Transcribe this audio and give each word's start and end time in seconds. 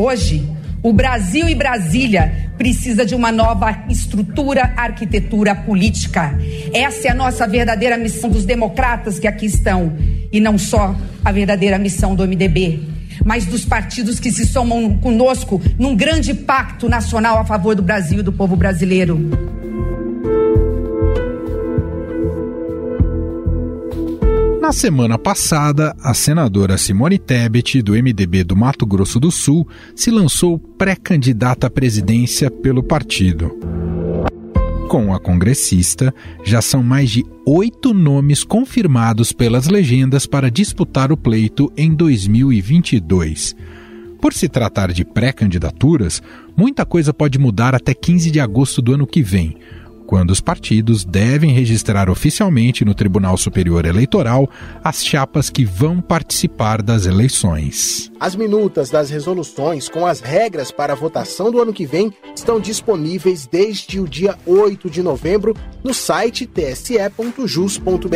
Hoje, 0.00 0.42
o 0.82 0.94
Brasil 0.94 1.46
e 1.46 1.54
Brasília 1.54 2.48
precisa 2.56 3.04
de 3.04 3.14
uma 3.14 3.30
nova 3.30 3.84
estrutura, 3.86 4.72
arquitetura 4.74 5.54
política. 5.54 6.38
Essa 6.72 7.08
é 7.08 7.10
a 7.10 7.14
nossa 7.14 7.46
verdadeira 7.46 7.98
missão 7.98 8.30
dos 8.30 8.46
democratas 8.46 9.18
que 9.18 9.26
aqui 9.26 9.44
estão 9.44 9.92
e 10.32 10.40
não 10.40 10.56
só 10.56 10.96
a 11.22 11.30
verdadeira 11.30 11.78
missão 11.78 12.14
do 12.14 12.26
MDB, 12.26 12.80
mas 13.26 13.44
dos 13.44 13.66
partidos 13.66 14.18
que 14.18 14.32
se 14.32 14.46
somam 14.46 14.96
conosco 14.96 15.60
num 15.78 15.94
grande 15.94 16.32
pacto 16.32 16.88
nacional 16.88 17.36
a 17.36 17.44
favor 17.44 17.74
do 17.74 17.82
Brasil 17.82 18.20
e 18.20 18.22
do 18.22 18.32
povo 18.32 18.56
brasileiro. 18.56 19.59
Na 24.70 24.74
semana 24.74 25.18
passada, 25.18 25.96
a 26.00 26.14
senadora 26.14 26.78
Simone 26.78 27.18
Tebet, 27.18 27.82
do 27.82 27.94
MDB 27.94 28.44
do 28.44 28.54
Mato 28.54 28.86
Grosso 28.86 29.18
do 29.18 29.28
Sul, 29.28 29.66
se 29.96 30.12
lançou 30.12 30.60
pré-candidata 30.60 31.66
à 31.66 31.70
presidência 31.70 32.48
pelo 32.48 32.80
partido. 32.80 33.50
Com 34.88 35.12
a 35.12 35.18
congressista, 35.18 36.14
já 36.44 36.62
são 36.62 36.84
mais 36.84 37.10
de 37.10 37.24
oito 37.44 37.92
nomes 37.92 38.44
confirmados 38.44 39.32
pelas 39.32 39.66
legendas 39.66 40.24
para 40.24 40.48
disputar 40.48 41.10
o 41.10 41.16
pleito 41.16 41.72
em 41.76 41.92
2022. 41.92 43.56
Por 44.22 44.32
se 44.32 44.48
tratar 44.48 44.92
de 44.92 45.04
pré-candidaturas, 45.04 46.22
muita 46.56 46.86
coisa 46.86 47.12
pode 47.12 47.40
mudar 47.40 47.74
até 47.74 47.92
15 47.92 48.30
de 48.30 48.38
agosto 48.38 48.80
do 48.80 48.94
ano 48.94 49.04
que 49.04 49.20
vem 49.20 49.56
quando 50.10 50.32
os 50.32 50.40
partidos 50.40 51.04
devem 51.04 51.52
registrar 51.52 52.10
oficialmente 52.10 52.84
no 52.84 52.94
Tribunal 52.94 53.36
Superior 53.36 53.84
Eleitoral 53.84 54.50
as 54.82 55.04
chapas 55.04 55.48
que 55.48 55.64
vão 55.64 56.00
participar 56.00 56.82
das 56.82 57.06
eleições. 57.06 58.10
As 58.18 58.34
minutas 58.34 58.90
das 58.90 59.08
resoluções 59.08 59.88
com 59.88 60.04
as 60.04 60.18
regras 60.18 60.72
para 60.72 60.94
a 60.94 60.96
votação 60.96 61.52
do 61.52 61.62
ano 61.62 61.72
que 61.72 61.86
vem 61.86 62.12
estão 62.34 62.58
disponíveis 62.58 63.46
desde 63.46 64.00
o 64.00 64.08
dia 64.08 64.36
8 64.44 64.90
de 64.90 65.00
novembro 65.00 65.54
no 65.84 65.94
site 65.94 66.44
tse.jus.br. 66.44 68.10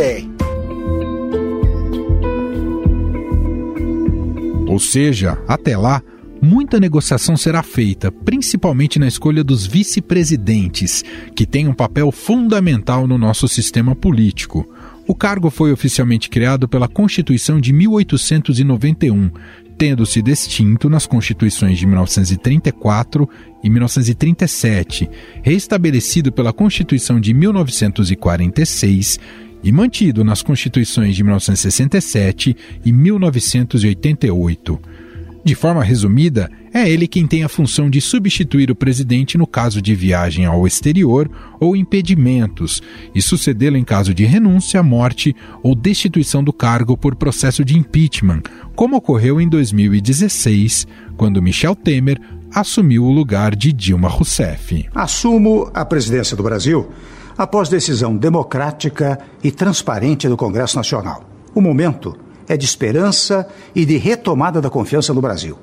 Ou 4.67 4.81
seja, 4.81 5.39
até 5.47 5.77
lá, 5.77 6.03
muita 6.45 6.79
negociação 6.79 7.37
será 7.37 7.61
feita, 7.63 8.13
principalmente 8.13 8.99
na 8.99 9.09
escolha 9.09 9.43
dos 9.43 9.67
vice-presidentes, 9.67 11.03
que 11.35 11.47
têm 11.47 11.67
um 11.67 11.73
papel 11.73 12.13
fundamental 12.13 13.07
no 13.07 13.17
nosso 13.17 13.49
sistema 13.49 13.97
político. 13.97 14.69
O 15.09 15.15
cargo 15.15 15.49
foi 15.51 15.73
oficialmente 15.73 16.29
criado 16.29 16.69
pela 16.69 16.87
Constituição 16.87 17.59
de 17.59 17.73
1891, 17.73 19.31
tendo 19.79 20.05
se 20.05 20.21
distinto 20.23 20.91
nas 20.91 21.07
constituições 21.07 21.79
de 21.79 21.87
1934 21.87 23.27
e 23.63 23.71
1937, 23.71 25.09
restabelecido 25.43 26.31
pela 26.31 26.53
Constituição 26.53 27.19
de 27.19 27.33
1946 27.33 29.19
e 29.63 29.73
mantido 29.73 30.23
nas 30.23 30.43
constituições 30.43 31.17
de 31.17 31.25
1967 31.25 32.55
e 32.85 32.93
1988. 32.93 35.04
De 35.45 35.55
forma 35.55 35.85
resumida, 35.85 36.51
é 36.73 36.89
ele 36.89 37.07
quem 37.07 37.27
tem 37.27 37.45
a 37.45 37.51
função 37.51 37.91
de 37.91 38.01
substituir 38.01 38.71
o 38.71 38.75
presidente 38.75 39.37
no 39.37 39.47
caso 39.47 39.83
de 39.83 39.95
viagem 39.95 40.47
ao 40.47 40.67
exterior 40.67 41.31
ou 41.61 41.77
impedimentos, 41.77 42.83
e 43.15 43.21
sucedê-lo 43.21 43.77
em 43.77 43.85
caso 43.85 44.15
de 44.15 44.25
renúncia, 44.25 44.83
morte 44.83 45.37
ou 45.63 45.75
destituição 45.75 46.43
do 46.43 46.51
cargo 46.51 46.97
por 46.97 47.15
processo 47.15 47.63
de 47.63 47.77
impeachment, 47.77 48.41
como 48.75 48.97
ocorreu 48.97 49.39
em 49.39 49.47
2016, 49.47 50.87
quando 51.15 51.43
Michel 51.43 51.77
Temer 51.77 52.19
assumiu 52.51 53.05
o 53.05 53.13
lugar 53.13 53.55
de 53.55 53.71
Dilma 53.71 54.09
Rousseff. 54.09 54.87
Assumo 54.95 55.71
a 55.75 55.85
presidência 55.85 56.35
do 56.35 56.43
Brasil 56.43 56.89
após 57.37 57.69
decisão 57.69 58.17
democrática 58.17 59.19
e 59.43 59.51
transparente 59.51 60.27
do 60.27 60.39
Congresso 60.39 60.77
Nacional. 60.77 61.29
O 61.55 61.61
momento 61.61 62.17
é 62.49 62.57
de 62.57 62.65
esperança 62.65 63.47
e 63.75 63.85
de 63.85 63.97
retomada 63.97 64.61
da 64.61 64.71
confiança 64.71 65.13
no 65.15 65.21
Brasil. 65.21 65.59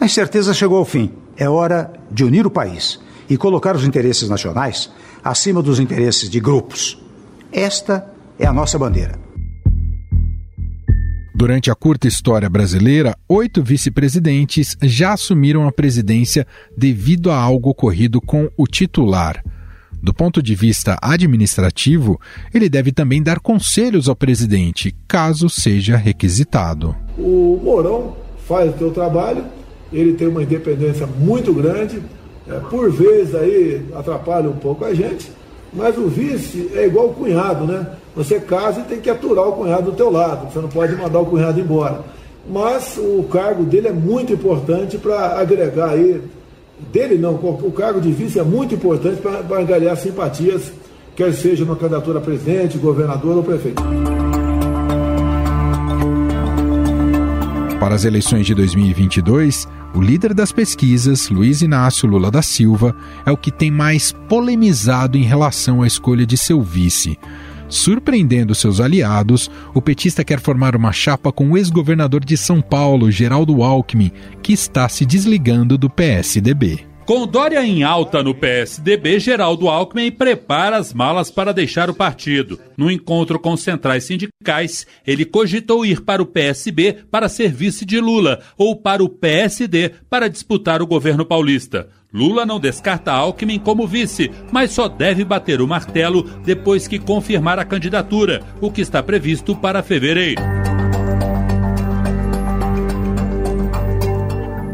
A 0.00 0.04
incerteza 0.04 0.52
chegou 0.52 0.78
ao 0.78 0.84
fim. 0.84 1.10
É 1.36 1.48
hora 1.48 1.92
de 2.10 2.24
unir 2.24 2.46
o 2.46 2.50
país 2.50 3.00
e 3.28 3.36
colocar 3.36 3.74
os 3.74 3.84
interesses 3.84 4.28
nacionais 4.28 4.90
acima 5.22 5.62
dos 5.62 5.80
interesses 5.80 6.28
de 6.28 6.40
grupos. 6.40 6.98
Esta 7.52 8.06
é 8.38 8.46
a 8.46 8.52
nossa 8.52 8.78
bandeira. 8.78 9.18
Durante 11.36 11.70
a 11.70 11.74
curta 11.74 12.06
história 12.06 12.48
brasileira, 12.48 13.16
oito 13.28 13.62
vice-presidentes 13.62 14.76
já 14.82 15.12
assumiram 15.12 15.66
a 15.66 15.72
presidência 15.72 16.46
devido 16.76 17.30
a 17.30 17.36
algo 17.36 17.70
ocorrido 17.70 18.20
com 18.20 18.48
o 18.56 18.66
titular. 18.66 19.42
Do 20.04 20.12
ponto 20.12 20.42
de 20.42 20.54
vista 20.54 20.98
administrativo, 21.00 22.20
ele 22.52 22.68
deve 22.68 22.92
também 22.92 23.22
dar 23.22 23.40
conselhos 23.40 24.06
ao 24.06 24.14
presidente, 24.14 24.94
caso 25.08 25.48
seja 25.48 25.96
requisitado. 25.96 26.94
O 27.16 27.58
Mourão 27.64 28.14
faz 28.46 28.74
o 28.74 28.76
seu 28.76 28.90
trabalho, 28.90 29.46
ele 29.90 30.12
tem 30.12 30.28
uma 30.28 30.42
independência 30.42 31.06
muito 31.06 31.54
grande, 31.54 32.02
é, 32.46 32.52
por 32.68 32.92
vezes 32.92 33.34
aí 33.34 33.82
atrapalha 33.94 34.50
um 34.50 34.56
pouco 34.56 34.84
a 34.84 34.92
gente, 34.92 35.32
mas 35.72 35.96
o 35.96 36.06
vice 36.06 36.70
é 36.74 36.84
igual 36.84 37.06
o 37.06 37.14
cunhado, 37.14 37.64
né? 37.64 37.86
Você 38.14 38.38
casa 38.38 38.80
e 38.80 38.84
tem 38.84 39.00
que 39.00 39.08
aturar 39.08 39.48
o 39.48 39.52
cunhado 39.52 39.90
do 39.90 39.96
teu 39.96 40.10
lado, 40.10 40.52
você 40.52 40.58
não 40.58 40.68
pode 40.68 40.94
mandar 40.96 41.20
o 41.20 41.26
cunhado 41.26 41.58
embora. 41.58 42.04
Mas 42.46 42.98
o 42.98 43.22
cargo 43.22 43.64
dele 43.64 43.88
é 43.88 43.92
muito 43.92 44.34
importante 44.34 44.98
para 44.98 45.40
agregar 45.40 45.92
aí 45.92 46.20
dele 46.92 47.16
não, 47.16 47.34
o 47.34 47.72
cargo 47.72 48.00
de 48.00 48.10
vice 48.12 48.38
é 48.38 48.44
muito 48.44 48.74
importante 48.74 49.20
para 49.20 49.60
angariar 49.60 49.96
simpatias, 49.96 50.72
quer 51.14 51.32
seja 51.32 51.64
uma 51.64 51.76
candidatura 51.76 52.18
a 52.18 52.22
presidente, 52.22 52.78
governador 52.78 53.36
ou 53.36 53.42
prefeito. 53.42 53.82
Para 57.78 57.94
as 57.94 58.04
eleições 58.04 58.46
de 58.46 58.54
2022, 58.54 59.68
o 59.94 60.00
líder 60.00 60.32
das 60.32 60.50
pesquisas, 60.50 61.28
Luiz 61.28 61.60
Inácio 61.60 62.08
Lula 62.08 62.30
da 62.30 62.42
Silva, 62.42 62.96
é 63.26 63.30
o 63.30 63.36
que 63.36 63.52
tem 63.52 63.70
mais 63.70 64.10
polemizado 64.10 65.18
em 65.18 65.22
relação 65.22 65.82
à 65.82 65.86
escolha 65.86 66.26
de 66.26 66.36
seu 66.36 66.62
vice. 66.62 67.18
Surpreendendo 67.68 68.54
seus 68.54 68.80
aliados, 68.80 69.50
o 69.72 69.80
petista 69.80 70.22
quer 70.24 70.40
formar 70.40 70.76
uma 70.76 70.92
chapa 70.92 71.32
com 71.32 71.50
o 71.50 71.56
ex-governador 71.56 72.24
de 72.24 72.36
São 72.36 72.60
Paulo, 72.60 73.10
Geraldo 73.10 73.62
Alckmin, 73.62 74.12
que 74.42 74.52
está 74.52 74.88
se 74.88 75.04
desligando 75.04 75.76
do 75.76 75.88
PSDB. 75.88 76.93
Com 77.06 77.26
Dória 77.26 77.62
em 77.62 77.82
alta 77.82 78.22
no 78.22 78.34
PSDB, 78.34 79.20
Geraldo 79.20 79.68
Alckmin 79.68 80.10
prepara 80.10 80.78
as 80.78 80.94
malas 80.94 81.30
para 81.30 81.52
deixar 81.52 81.90
o 81.90 81.94
partido. 81.94 82.58
No 82.78 82.90
encontro 82.90 83.38
com 83.38 83.58
centrais 83.58 84.04
sindicais, 84.04 84.86
ele 85.06 85.26
cogitou 85.26 85.84
ir 85.84 86.00
para 86.00 86.22
o 86.22 86.26
PSB 86.26 87.04
para 87.10 87.28
ser 87.28 87.52
vice 87.52 87.84
de 87.84 88.00
Lula 88.00 88.40
ou 88.56 88.74
para 88.74 89.04
o 89.04 89.08
PSD 89.10 89.90
para 90.08 90.30
disputar 90.30 90.80
o 90.80 90.86
governo 90.86 91.26
paulista. 91.26 91.90
Lula 92.10 92.46
não 92.46 92.58
descarta 92.58 93.12
Alckmin 93.12 93.58
como 93.58 93.86
vice, 93.86 94.30
mas 94.50 94.70
só 94.70 94.88
deve 94.88 95.24
bater 95.24 95.60
o 95.60 95.68
martelo 95.68 96.22
depois 96.42 96.88
que 96.88 96.98
confirmar 96.98 97.58
a 97.58 97.66
candidatura, 97.66 98.42
o 98.62 98.70
que 98.70 98.80
está 98.80 99.02
previsto 99.02 99.54
para 99.54 99.82
fevereiro. 99.82 100.40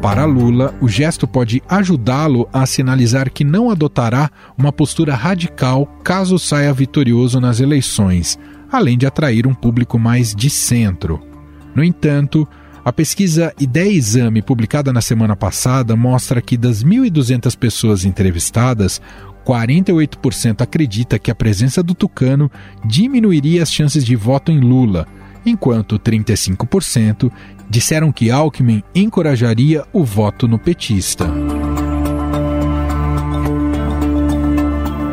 Para 0.03 0.25
Lula, 0.25 0.75
o 0.81 0.89
gesto 0.89 1.29
pode 1.29 1.63
ajudá-lo 1.69 2.49
a 2.55 2.65
sinalizar 2.65 3.31
que 3.31 3.45
não 3.45 3.71
adotará 3.71 4.31
uma 4.57 4.73
postura 4.73 5.15
radical 5.15 5.85
caso 6.03 6.39
saia 6.39 6.73
vitorioso 6.73 7.39
nas 7.39 7.61
eleições, 7.61 8.39
além 8.73 8.97
de 8.97 9.07
atrair 9.07 9.47
um 9.47 9.53
público 9.55 9.99
mais 9.99 10.35
de 10.35 10.49
centro. 10.49 11.21
No 11.75 11.85
entanto, 11.85 12.49
a 12.83 12.91
pesquisa 12.91 13.53
Ideia 13.61 13.93
Exame, 13.93 14.41
publicada 14.41 14.91
na 14.91 15.03
semana 15.03 15.37
passada, 15.37 15.95
mostra 15.95 16.41
que 16.41 16.57
das 16.57 16.83
1.200 16.83 17.55
pessoas 17.55 18.07
entrevistadas, 18.07 19.03
48% 19.45 20.63
acredita 20.63 21.19
que 21.19 21.31
a 21.31 21.35
presença 21.35 21.83
do 21.83 21.95
tucano 21.95 22.51
diminuiria 22.87 23.63
as 23.63 23.71
chances 23.71 24.03
de 24.03 24.17
voto 24.17 24.51
em 24.51 24.61
Lula, 24.61 25.07
enquanto 25.45 25.99
35% 25.99 27.31
disseram 27.71 28.11
que 28.11 28.31
Alckmin 28.31 28.83
encorajaria 28.95 29.85
o 29.93 30.05
voto 30.05 30.49
no 30.49 30.59
petista. 30.59 31.31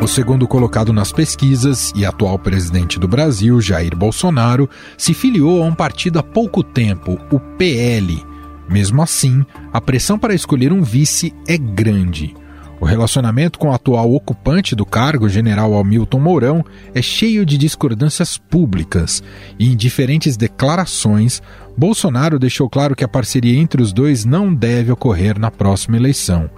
O 0.02 0.06
segundo 0.08 0.48
colocado 0.48 0.92
nas 0.92 1.12
pesquisas 1.12 1.92
e 1.94 2.04
atual 2.04 2.38
presidente 2.38 2.98
do 2.98 3.06
Brasil, 3.06 3.60
Jair 3.60 3.94
Bolsonaro, 3.96 4.68
se 4.96 5.14
filiou 5.14 5.62
a 5.62 5.66
um 5.66 5.74
partido 5.74 6.18
há 6.18 6.22
pouco 6.22 6.62
tempo, 6.64 7.18
o 7.30 7.38
PL. 7.38 8.24
Mesmo 8.68 9.02
assim, 9.02 9.44
a 9.72 9.80
pressão 9.80 10.18
para 10.18 10.34
escolher 10.34 10.72
um 10.72 10.82
vice 10.82 11.32
é 11.46 11.56
grande. 11.56 12.34
O 12.80 12.84
relacionamento 12.84 13.58
com 13.58 13.70
o 13.70 13.72
atual 13.72 14.12
ocupante 14.14 14.76
do 14.76 14.86
cargo, 14.86 15.28
general 15.28 15.76
Hamilton 15.76 16.20
Mourão, 16.20 16.64
é 16.94 17.02
cheio 17.02 17.44
de 17.44 17.58
discordâncias 17.58 18.38
públicas 18.38 19.22
e 19.58 19.72
em 19.72 19.76
diferentes 19.76 20.36
declarações, 20.36 21.42
Bolsonaro 21.76 22.38
deixou 22.38 22.68
claro 22.70 22.94
que 22.94 23.04
a 23.04 23.08
parceria 23.08 23.58
entre 23.58 23.82
os 23.82 23.92
dois 23.92 24.24
não 24.24 24.54
deve 24.54 24.92
ocorrer 24.92 25.38
na 25.38 25.50
próxima 25.50 25.96
eleição. 25.96 26.48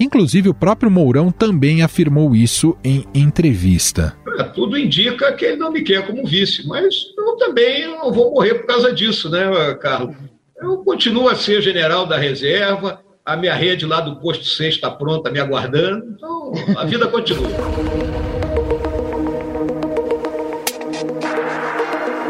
Inclusive, 0.00 0.48
o 0.48 0.54
próprio 0.54 0.90
Mourão 0.90 1.30
também 1.30 1.82
afirmou 1.82 2.34
isso 2.34 2.76
em 2.82 3.04
entrevista. 3.14 4.16
Tudo 4.54 4.78
indica 4.78 5.32
que 5.32 5.44
ele 5.44 5.56
não 5.56 5.72
me 5.72 5.82
quer 5.82 6.06
como 6.06 6.24
vice, 6.24 6.66
mas 6.66 6.94
eu 7.16 7.36
também 7.36 7.88
não 7.88 8.12
vou 8.12 8.32
morrer 8.32 8.54
por 8.54 8.66
causa 8.66 8.92
disso, 8.92 9.28
né, 9.28 9.74
Carlos? 9.80 10.16
Eu 10.60 10.78
continuo 10.78 11.28
a 11.28 11.34
ser 11.34 11.60
general 11.60 12.06
da 12.06 12.16
reserva, 12.16 13.00
a 13.28 13.36
minha 13.36 13.54
rede 13.54 13.84
lá 13.84 14.00
do 14.00 14.16
posto 14.16 14.46
6 14.46 14.76
está 14.76 14.90
pronta, 14.90 15.30
me 15.30 15.38
aguardando. 15.38 16.14
Então, 16.16 16.52
a 16.78 16.86
vida 16.86 17.06
continua. 17.08 17.50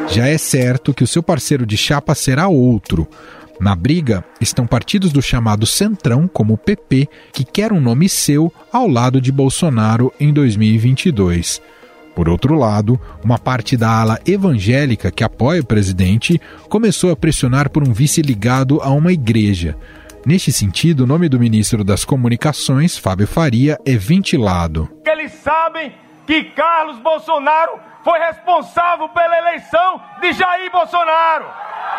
Já 0.09 0.27
é 0.27 0.37
certo 0.37 0.93
que 0.93 1.05
o 1.05 1.07
seu 1.07 1.23
parceiro 1.23 1.65
de 1.65 1.77
chapa 1.77 2.17
será 2.17 2.49
outro. 2.49 3.07
Na 3.61 3.77
briga 3.77 4.25
estão 4.41 4.67
partidos 4.67 5.13
do 5.13 5.23
chamado 5.23 5.67
Centrão, 5.67 6.27
como 6.27 6.55
o 6.55 6.59
PP, 6.59 7.09
que 7.33 7.45
quer 7.45 7.73
um 7.73 7.81
nome 7.81 8.09
seu 8.09 8.53
ao 8.73 8.89
lado 8.89 9.21
de 9.21 9.31
Bolsonaro 9.31 10.13
em 10.19 10.33
2022. 10.33 11.63
Por 12.13 12.29
outro 12.29 12.57
lado, 12.57 13.01
uma 13.23 13.39
parte 13.39 13.77
da 13.77 13.89
ala 13.89 14.19
evangélica 14.27 15.13
que 15.13 15.23
apoia 15.23 15.61
o 15.61 15.67
presidente 15.67 16.41
começou 16.69 17.13
a 17.13 17.17
pressionar 17.17 17.71
por 17.71 17.87
um 17.89 17.93
vice 17.93 18.21
ligado 18.21 18.81
a 18.83 18.91
uma 18.91 19.13
igreja. 19.13 19.77
Neste 20.29 20.53
sentido, 20.53 21.05
o 21.05 21.07
nome 21.07 21.27
do 21.27 21.41
ministro 21.41 21.83
das 21.83 22.05
Comunicações, 22.05 22.99
Fábio 22.99 23.27
Faria, 23.27 23.79
é 23.87 23.97
ventilado. 23.97 24.87
Eles 25.07 25.33
sabem 25.33 25.95
que 26.27 26.45
Carlos 26.51 26.99
Bolsonaro 26.99 27.81
foi 28.05 28.19
responsável 28.19 29.09
pela 29.09 29.39
eleição 29.39 30.03
de 30.21 30.33
Jair 30.33 30.71
Bolsonaro. 30.71 31.47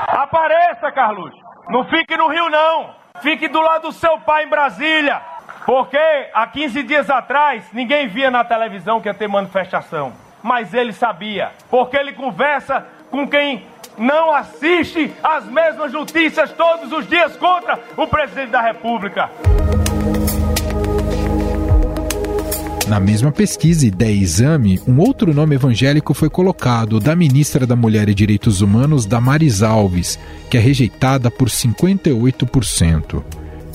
Apareça, 0.10 0.92
Carlos. 0.92 1.34
Não 1.70 1.84
fique 1.86 2.16
no 2.16 2.28
Rio, 2.28 2.52
não. 2.52 2.92
Fique 3.20 3.48
do 3.48 3.60
lado 3.62 3.88
do 3.88 3.92
seu 3.92 4.20
pai 4.20 4.46
em 4.46 4.48
Brasília. 4.48 5.20
Porque 5.66 5.98
há 6.32 6.46
15 6.46 6.84
dias 6.84 7.10
atrás 7.10 7.66
ninguém 7.74 8.08
via 8.08 8.30
na 8.30 8.44
televisão 8.44 9.02
que 9.02 9.10
ia 9.10 9.14
ter 9.16 9.28
manifestação. 9.28 10.14
Mas 10.44 10.72
ele 10.72 10.94
sabia. 10.94 11.50
Porque 11.68 11.98
ele 11.98 12.14
conversa 12.14 12.86
com 13.10 13.28
quem 13.28 13.66
não 14.00 14.34
assiste 14.34 15.12
às 15.22 15.46
mesmas 15.46 15.92
notícias 15.92 16.52
todos 16.54 16.92
os 16.92 17.08
dias 17.08 17.36
contra 17.36 17.80
o 17.98 18.08
presidente 18.08 18.52
da 18.52 18.62
República. 18.62 19.30
Na 22.88 23.00
mesma 23.00 23.32
pesquisa 23.32 23.86
e 23.86 23.90
Ideia 23.90 24.20
Exame, 24.20 24.82
um 24.88 25.00
outro 25.00 25.32
nome 25.32 25.54
evangélico 25.54 26.12
foi 26.12 26.28
colocado, 26.28 27.00
da 27.00 27.16
ministra 27.16 27.68
da 27.68 27.76
Mulher 27.76 28.10
e 28.10 28.16
Direitos 28.16 28.62
Humanos, 28.62 29.06
Damares 29.06 29.62
Alves, 29.62 30.18
que 30.50 30.58
é 30.58 30.60
rejeitada 30.60 31.30
por 31.30 31.50
58%. 31.50 33.24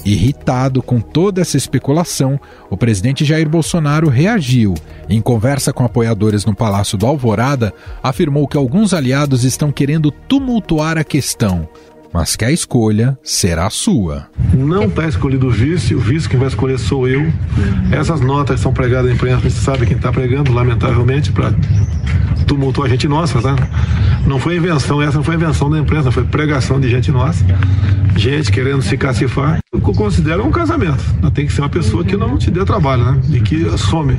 Irritado 0.04 0.82
com 0.82 1.00
toda 1.00 1.40
essa 1.40 1.56
especulação, 1.56 2.38
o 2.68 2.76
presidente 2.76 3.24
Jair 3.24 3.48
Bolsonaro 3.48 4.08
reagiu. 4.08 4.74
Em 5.08 5.20
conversa 5.20 5.72
com 5.72 5.84
apoiadores 5.84 6.44
no 6.44 6.54
Palácio 6.54 6.98
do 6.98 7.06
Alvorada, 7.06 7.72
afirmou 8.02 8.46
que 8.46 8.56
alguns 8.56 8.92
aliados 8.92 9.44
estão 9.44 9.72
querendo 9.72 10.10
tumultuar 10.10 10.98
a 10.98 11.04
questão, 11.04 11.68
mas 12.14 12.37
que 12.37 12.44
a 12.44 12.52
escolha 12.52 13.19
será 13.25 13.69
sua. 13.69 14.28
Não 14.56 14.84
está 14.84 15.08
escolhido 15.08 15.49
o 15.49 15.50
vice, 15.50 15.96
o 15.96 15.99
vice 15.99 16.28
que 16.28 16.37
vai 16.37 16.46
escolher 16.46 16.78
sou 16.78 17.08
eu. 17.08 17.26
Essas 17.90 18.20
notas 18.20 18.61
são 18.61 18.72
pregadas 18.72 19.06
na 19.06 19.16
imprensa, 19.16 19.50
você 19.50 19.61
sabe 19.61 19.84
quem 19.84 19.96
está 19.96 20.12
pregando, 20.12 20.52
lamentavelmente, 20.52 21.32
para 21.32 21.52
tumultuar 22.46 22.87
a 22.87 22.90
gente 22.90 23.08
nossa, 23.08 23.43
tá? 23.43 23.56
Não 24.28 24.38
foi 24.38 24.56
invenção, 24.58 25.02
essa 25.02 25.16
não 25.16 25.25
foi 25.25 25.34
invenção 25.34 25.69
da 25.69 25.76
imprensa, 25.76 26.12
foi 26.12 26.22
pregação 26.22 26.78
de 26.78 26.88
gente 26.88 27.11
nossa. 27.11 27.44
Gente 28.14 28.52
querendo 28.52 28.81
se 28.81 28.96
cacifar. 28.96 29.58
Eu 29.72 29.81
considero 29.81 30.46
um 30.46 30.52
casamento. 30.52 31.02
Tem 31.34 31.46
que 31.46 31.52
ser 31.52 31.62
uma 31.62 31.69
pessoa 31.69 32.05
que 32.05 32.17
não 32.17 32.38
te 32.38 32.49
dê 32.49 32.64
trabalho, 32.64 33.05
né? 33.05 33.20
E 33.32 33.40
que 33.40 33.69
some. 33.76 34.17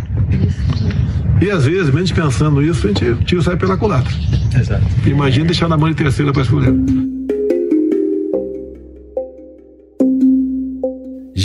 E 1.42 1.50
às 1.50 1.66
vezes, 1.66 1.94
menos 1.94 2.12
pensando 2.12 2.62
isso, 2.62 2.88
a 2.88 2.90
gente 2.90 3.06
o 3.06 3.16
tiro 3.24 3.42
sai 3.42 3.56
pela 3.56 3.78
culatra. 3.78 4.14
Exato. 4.54 4.84
Imagina 5.06 5.46
deixar 5.46 5.70
na 5.70 5.78
mão 5.78 5.88
de 5.88 5.96
terceira 5.96 6.34
para 6.34 6.42
escolher. 6.42 6.74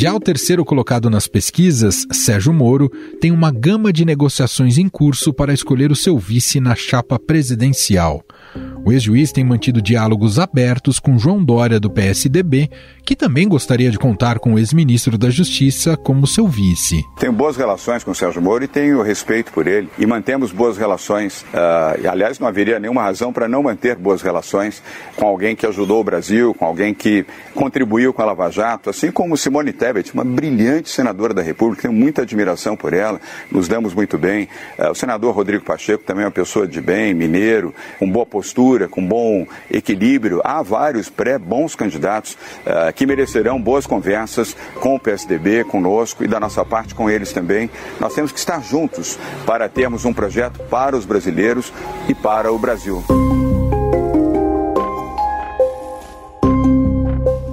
Já 0.01 0.15
o 0.15 0.19
terceiro 0.19 0.65
colocado 0.65 1.11
nas 1.11 1.29
pesquisas, 1.29 2.07
Sérgio 2.11 2.55
Moro, 2.55 2.89
tem 3.21 3.31
uma 3.31 3.51
gama 3.51 3.93
de 3.93 4.03
negociações 4.03 4.79
em 4.79 4.89
curso 4.89 5.31
para 5.31 5.53
escolher 5.53 5.93
o 5.93 5.95
seu 5.95 6.19
vice 6.19 6.59
na 6.59 6.75
chapa 6.75 7.19
presidencial. 7.19 8.25
O 8.83 8.93
ex-juiz 8.93 9.31
tem 9.31 9.45
mantido 9.45 9.83
diálogos 9.83 10.39
abertos 10.39 10.99
com 10.99 11.19
João 11.19 11.45
Dória, 11.45 11.79
do 11.79 11.91
PSDB, 11.91 12.71
que 13.05 13.15
também 13.15 13.47
gostaria 13.47 13.91
de 13.91 13.99
contar 13.99 14.39
com 14.39 14.55
o 14.55 14.59
ex-ministro 14.59 15.19
da 15.19 15.29
Justiça 15.29 15.97
como 15.97 16.27
seu 16.27 16.49
vice. 16.49 17.05
Tenho 17.19 17.33
boas 17.33 17.57
relações 17.57 18.03
com 18.03 18.13
o 18.13 18.15
Sérgio 18.15 18.41
Moro 18.41 18.65
e 18.65 18.69
tenho 18.69 19.03
respeito 19.03 19.53
por 19.53 19.67
ele. 19.67 19.89
E 19.99 20.07
mantemos 20.07 20.51
boas 20.51 20.79
relações. 20.79 21.43
Uh, 21.43 22.01
e, 22.03 22.07
aliás, 22.07 22.39
não 22.39 22.49
haveria 22.49 22.79
nenhuma 22.79 23.03
razão 23.03 23.33
para 23.33 23.47
não 23.47 23.65
manter 23.65 23.97
boas 23.97 24.23
relações 24.23 24.83
com 25.15 25.27
alguém 25.27 25.55
que 25.55 25.67
ajudou 25.67 26.01
o 26.01 26.05
Brasil, 26.05 26.55
com 26.55 26.65
alguém 26.65 26.95
que 26.95 27.27
contribuiu 27.55 28.15
com 28.15 28.23
a 28.23 28.27
Lava 28.27 28.51
Jato, 28.51 28.89
assim 28.89 29.11
como 29.11 29.37
Simone 29.37 29.73
Tebet, 29.73 30.15
uma 30.15 30.25
brilhante 30.25 30.89
senadora 30.89 31.35
da 31.35 31.43
República. 31.43 31.83
Tenho 31.83 31.95
muita 31.95 32.23
admiração 32.23 32.77
por 32.77 32.95
ela, 32.95 33.21
nos 33.51 33.69
damos 33.69 33.93
muito 33.93 34.17
bem. 34.17 34.49
Uh, 34.79 34.91
o 34.93 34.95
senador 34.95 35.35
Rodrigo 35.35 35.65
Pacheco 35.65 36.03
também 36.05 36.23
é 36.23 36.27
uma 36.27 36.33
pessoa 36.33 36.67
de 36.67 36.81
bem, 36.81 37.13
mineiro, 37.13 37.75
com 37.99 38.11
boa 38.11 38.25
postura, 38.25 38.70
com 38.89 39.07
bom 39.07 39.47
equilíbrio. 39.71 40.41
Há 40.45 40.63
vários 40.63 41.09
pré-bons 41.09 41.75
candidatos 41.75 42.33
uh, 42.33 42.93
que 42.95 43.07
merecerão 43.07 43.61
boas 43.61 43.87
conversas 43.87 44.57
com 44.77 44.95
o 44.95 45.01
PSDB, 45.01 45.65
conosco 45.65 46.25
e 46.25 46.29
da 46.29 46.39
nossa 46.39 46.65
parte 46.65 46.95
com 46.95 47.11
eles 47.11 47.33
também. 47.33 47.71
Nós 47.99 48.15
temos 48.15 48.33
que 48.33 48.39
estar 48.39 48.63
juntos 48.63 49.19
para 49.45 49.69
termos 49.69 50.05
um 50.05 50.13
projeto 50.13 50.61
para 50.71 50.97
os 50.97 51.05
brasileiros 51.05 51.73
e 52.09 52.15
para 52.15 52.53
o 52.53 52.59
Brasil. 52.59 53.03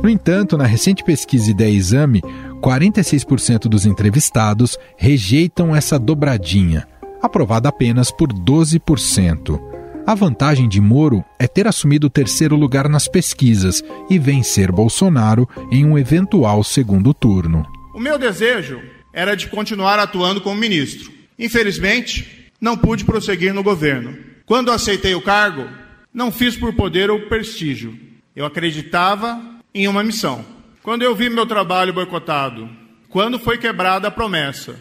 No 0.08 0.10
entanto, 0.10 0.58
na 0.58 0.66
recente 0.66 1.04
pesquisa 1.04 1.52
Ideia 1.52 1.76
Exame, 1.76 2.22
46% 2.62 3.68
dos 3.68 3.86
entrevistados 3.86 4.78
rejeitam 4.96 5.76
essa 5.76 6.00
dobradinha, 6.00 6.88
aprovada 7.22 7.68
apenas 7.70 8.10
por 8.10 8.30
12%. 8.32 9.77
A 10.08 10.16
vantagem 10.16 10.70
de 10.70 10.80
Moro 10.80 11.22
é 11.38 11.50
ter 11.50 11.68
assumido 11.68 12.08
o 12.08 12.10
terceiro 12.10 12.56
lugar 12.56 12.88
nas 12.88 13.10
pesquisas 13.10 13.84
e 14.10 14.18
vencer 14.18 14.72
Bolsonaro 14.72 15.46
em 15.70 15.84
um 15.84 15.98
eventual 15.98 16.64
segundo 16.64 17.14
turno. 17.14 17.66
O 17.94 18.00
meu 18.00 18.18
desejo 18.18 18.82
era 19.12 19.36
de 19.36 19.50
continuar 19.50 20.00
atuando 20.00 20.40
como 20.40 20.56
ministro. 20.56 21.12
Infelizmente, 21.38 22.50
não 22.62 22.78
pude 22.78 23.04
prosseguir 23.04 23.54
no 23.54 23.62
governo. 23.62 24.18
Quando 24.46 24.72
aceitei 24.72 25.14
o 25.14 25.22
cargo, 25.22 25.68
não 26.14 26.32
fiz 26.32 26.56
por 26.56 26.74
poder 26.74 27.12
ou 27.12 27.28
prestígio. 27.28 27.94
Eu 28.34 28.46
acreditava 28.46 29.42
em 29.76 29.90
uma 29.90 30.06
missão. 30.06 30.46
Quando 30.82 31.02
eu 31.02 31.14
vi 31.14 31.30
meu 31.30 31.46
trabalho 31.46 31.92
boicotado, 31.92 32.70
quando 33.10 33.38
foi 33.38 33.58
quebrada 33.58 34.08
a 34.08 34.12
promessa 34.12 34.80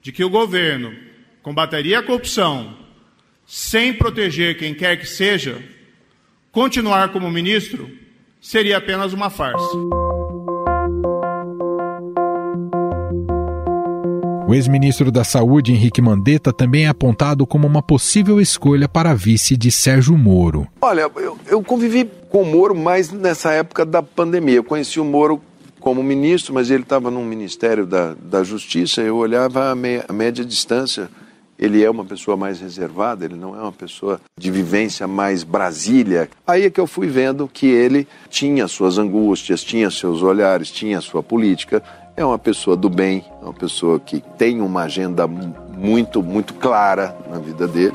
de 0.00 0.12
que 0.12 0.22
o 0.22 0.30
governo 0.30 0.94
combateria 1.42 1.98
a 1.98 2.02
corrupção, 2.04 2.78
sem 3.52 3.92
proteger 3.92 4.56
quem 4.56 4.72
quer 4.72 4.96
que 4.96 5.06
seja, 5.06 5.60
continuar 6.52 7.12
como 7.12 7.28
ministro 7.28 7.90
seria 8.40 8.76
apenas 8.76 9.12
uma 9.12 9.28
farsa. 9.28 9.76
O 14.46 14.54
ex-ministro 14.54 15.10
da 15.10 15.24
Saúde, 15.24 15.72
Henrique 15.72 16.00
Mandetta, 16.00 16.52
também 16.52 16.84
é 16.84 16.88
apontado 16.88 17.44
como 17.44 17.66
uma 17.66 17.82
possível 17.82 18.40
escolha 18.40 18.88
para 18.88 19.14
vice 19.14 19.56
de 19.56 19.72
Sérgio 19.72 20.16
Moro. 20.16 20.68
Olha, 20.80 21.10
eu, 21.16 21.36
eu 21.48 21.60
convivi 21.60 22.08
com 22.28 22.42
o 22.42 22.46
Moro 22.46 22.74
mais 22.76 23.10
nessa 23.10 23.50
época 23.50 23.84
da 23.84 24.00
pandemia. 24.00 24.56
Eu 24.56 24.64
conheci 24.64 25.00
o 25.00 25.04
Moro 25.04 25.42
como 25.80 26.04
ministro, 26.04 26.54
mas 26.54 26.70
ele 26.70 26.84
estava 26.84 27.10
no 27.10 27.24
Ministério 27.24 27.84
da, 27.84 28.14
da 28.14 28.44
Justiça. 28.44 29.00
Eu 29.00 29.16
olhava 29.16 29.72
a, 29.72 29.74
meia, 29.74 30.04
a 30.08 30.12
média 30.12 30.44
distância 30.44 31.10
ele 31.60 31.84
é 31.84 31.90
uma 31.90 32.06
pessoa 32.06 32.38
mais 32.38 32.58
reservada, 32.58 33.26
ele 33.26 33.36
não 33.36 33.54
é 33.54 33.60
uma 33.60 33.70
pessoa 33.70 34.18
de 34.38 34.50
vivência 34.50 35.06
mais 35.06 35.44
Brasília. 35.44 36.30
Aí 36.46 36.64
é 36.64 36.70
que 36.70 36.80
eu 36.80 36.86
fui 36.86 37.06
vendo 37.06 37.46
que 37.46 37.66
ele 37.66 38.08
tinha 38.30 38.66
suas 38.66 38.96
angústias, 38.96 39.62
tinha 39.62 39.90
seus 39.90 40.22
olhares, 40.22 40.70
tinha 40.70 41.02
sua 41.02 41.22
política. 41.22 41.82
É 42.16 42.24
uma 42.24 42.38
pessoa 42.38 42.76
do 42.76 42.88
bem, 42.88 43.24
é 43.42 43.44
uma 43.44 43.52
pessoa 43.52 44.00
que 44.00 44.22
tem 44.38 44.62
uma 44.62 44.84
agenda 44.84 45.26
muito, 45.26 46.22
muito 46.22 46.54
clara 46.54 47.14
na 47.30 47.38
vida 47.38 47.68
dele. 47.68 47.94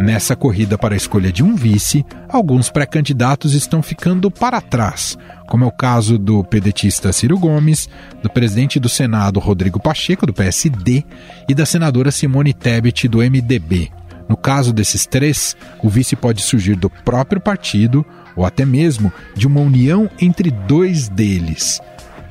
Nessa 0.00 0.36
corrida 0.36 0.76
para 0.76 0.94
a 0.94 0.96
escolha 0.96 1.32
de 1.32 1.42
um 1.42 1.54
vice, 1.54 2.04
alguns 2.28 2.70
pré-candidatos 2.70 3.54
estão 3.54 3.82
ficando 3.82 4.30
para 4.30 4.60
trás, 4.60 5.16
como 5.48 5.64
é 5.64 5.66
o 5.66 5.72
caso 5.72 6.18
do 6.18 6.44
pedetista 6.44 7.12
Ciro 7.12 7.38
Gomes, 7.38 7.88
do 8.22 8.28
presidente 8.28 8.78
do 8.78 8.88
Senado 8.88 9.40
Rodrigo 9.40 9.80
Pacheco, 9.80 10.26
do 10.26 10.34
PSD, 10.34 11.04
e 11.48 11.54
da 11.54 11.64
senadora 11.64 12.10
Simone 12.10 12.52
Tebet, 12.52 13.08
do 13.08 13.18
MDB. 13.18 13.90
No 14.28 14.36
caso 14.36 14.72
desses 14.72 15.06
três, 15.06 15.56
o 15.82 15.88
vice 15.88 16.14
pode 16.14 16.42
surgir 16.42 16.76
do 16.76 16.90
próprio 16.90 17.40
partido 17.40 18.04
ou 18.34 18.44
até 18.44 18.64
mesmo 18.64 19.12
de 19.34 19.46
uma 19.46 19.60
união 19.60 20.10
entre 20.20 20.50
dois 20.50 21.08
deles. 21.08 21.80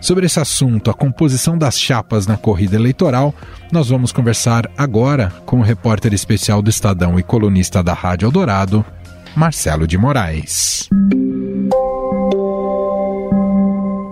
Sobre 0.06 0.28
esse 0.28 0.40
assunto, 0.40 0.92
a 0.92 0.94
composição 0.94 1.58
das 1.58 1.80
chapas 1.80 2.28
na 2.28 2.38
corrida 2.38 2.76
eleitoral, 2.76 3.34
nós 3.72 3.90
vamos 3.90 4.12
conversar 4.12 4.70
agora 4.78 5.34
com 5.48 5.58
o 5.58 5.64
repórter 5.64 6.14
especial 6.14 6.62
do 6.62 6.70
Estadão 6.70 7.18
e 7.18 7.24
colunista 7.24 7.82
da 7.82 7.96
Rádio 7.96 8.28
Eldorado, 8.28 8.86
Marcelo 9.36 9.88
de 9.88 9.98
Moraes. 9.98 10.88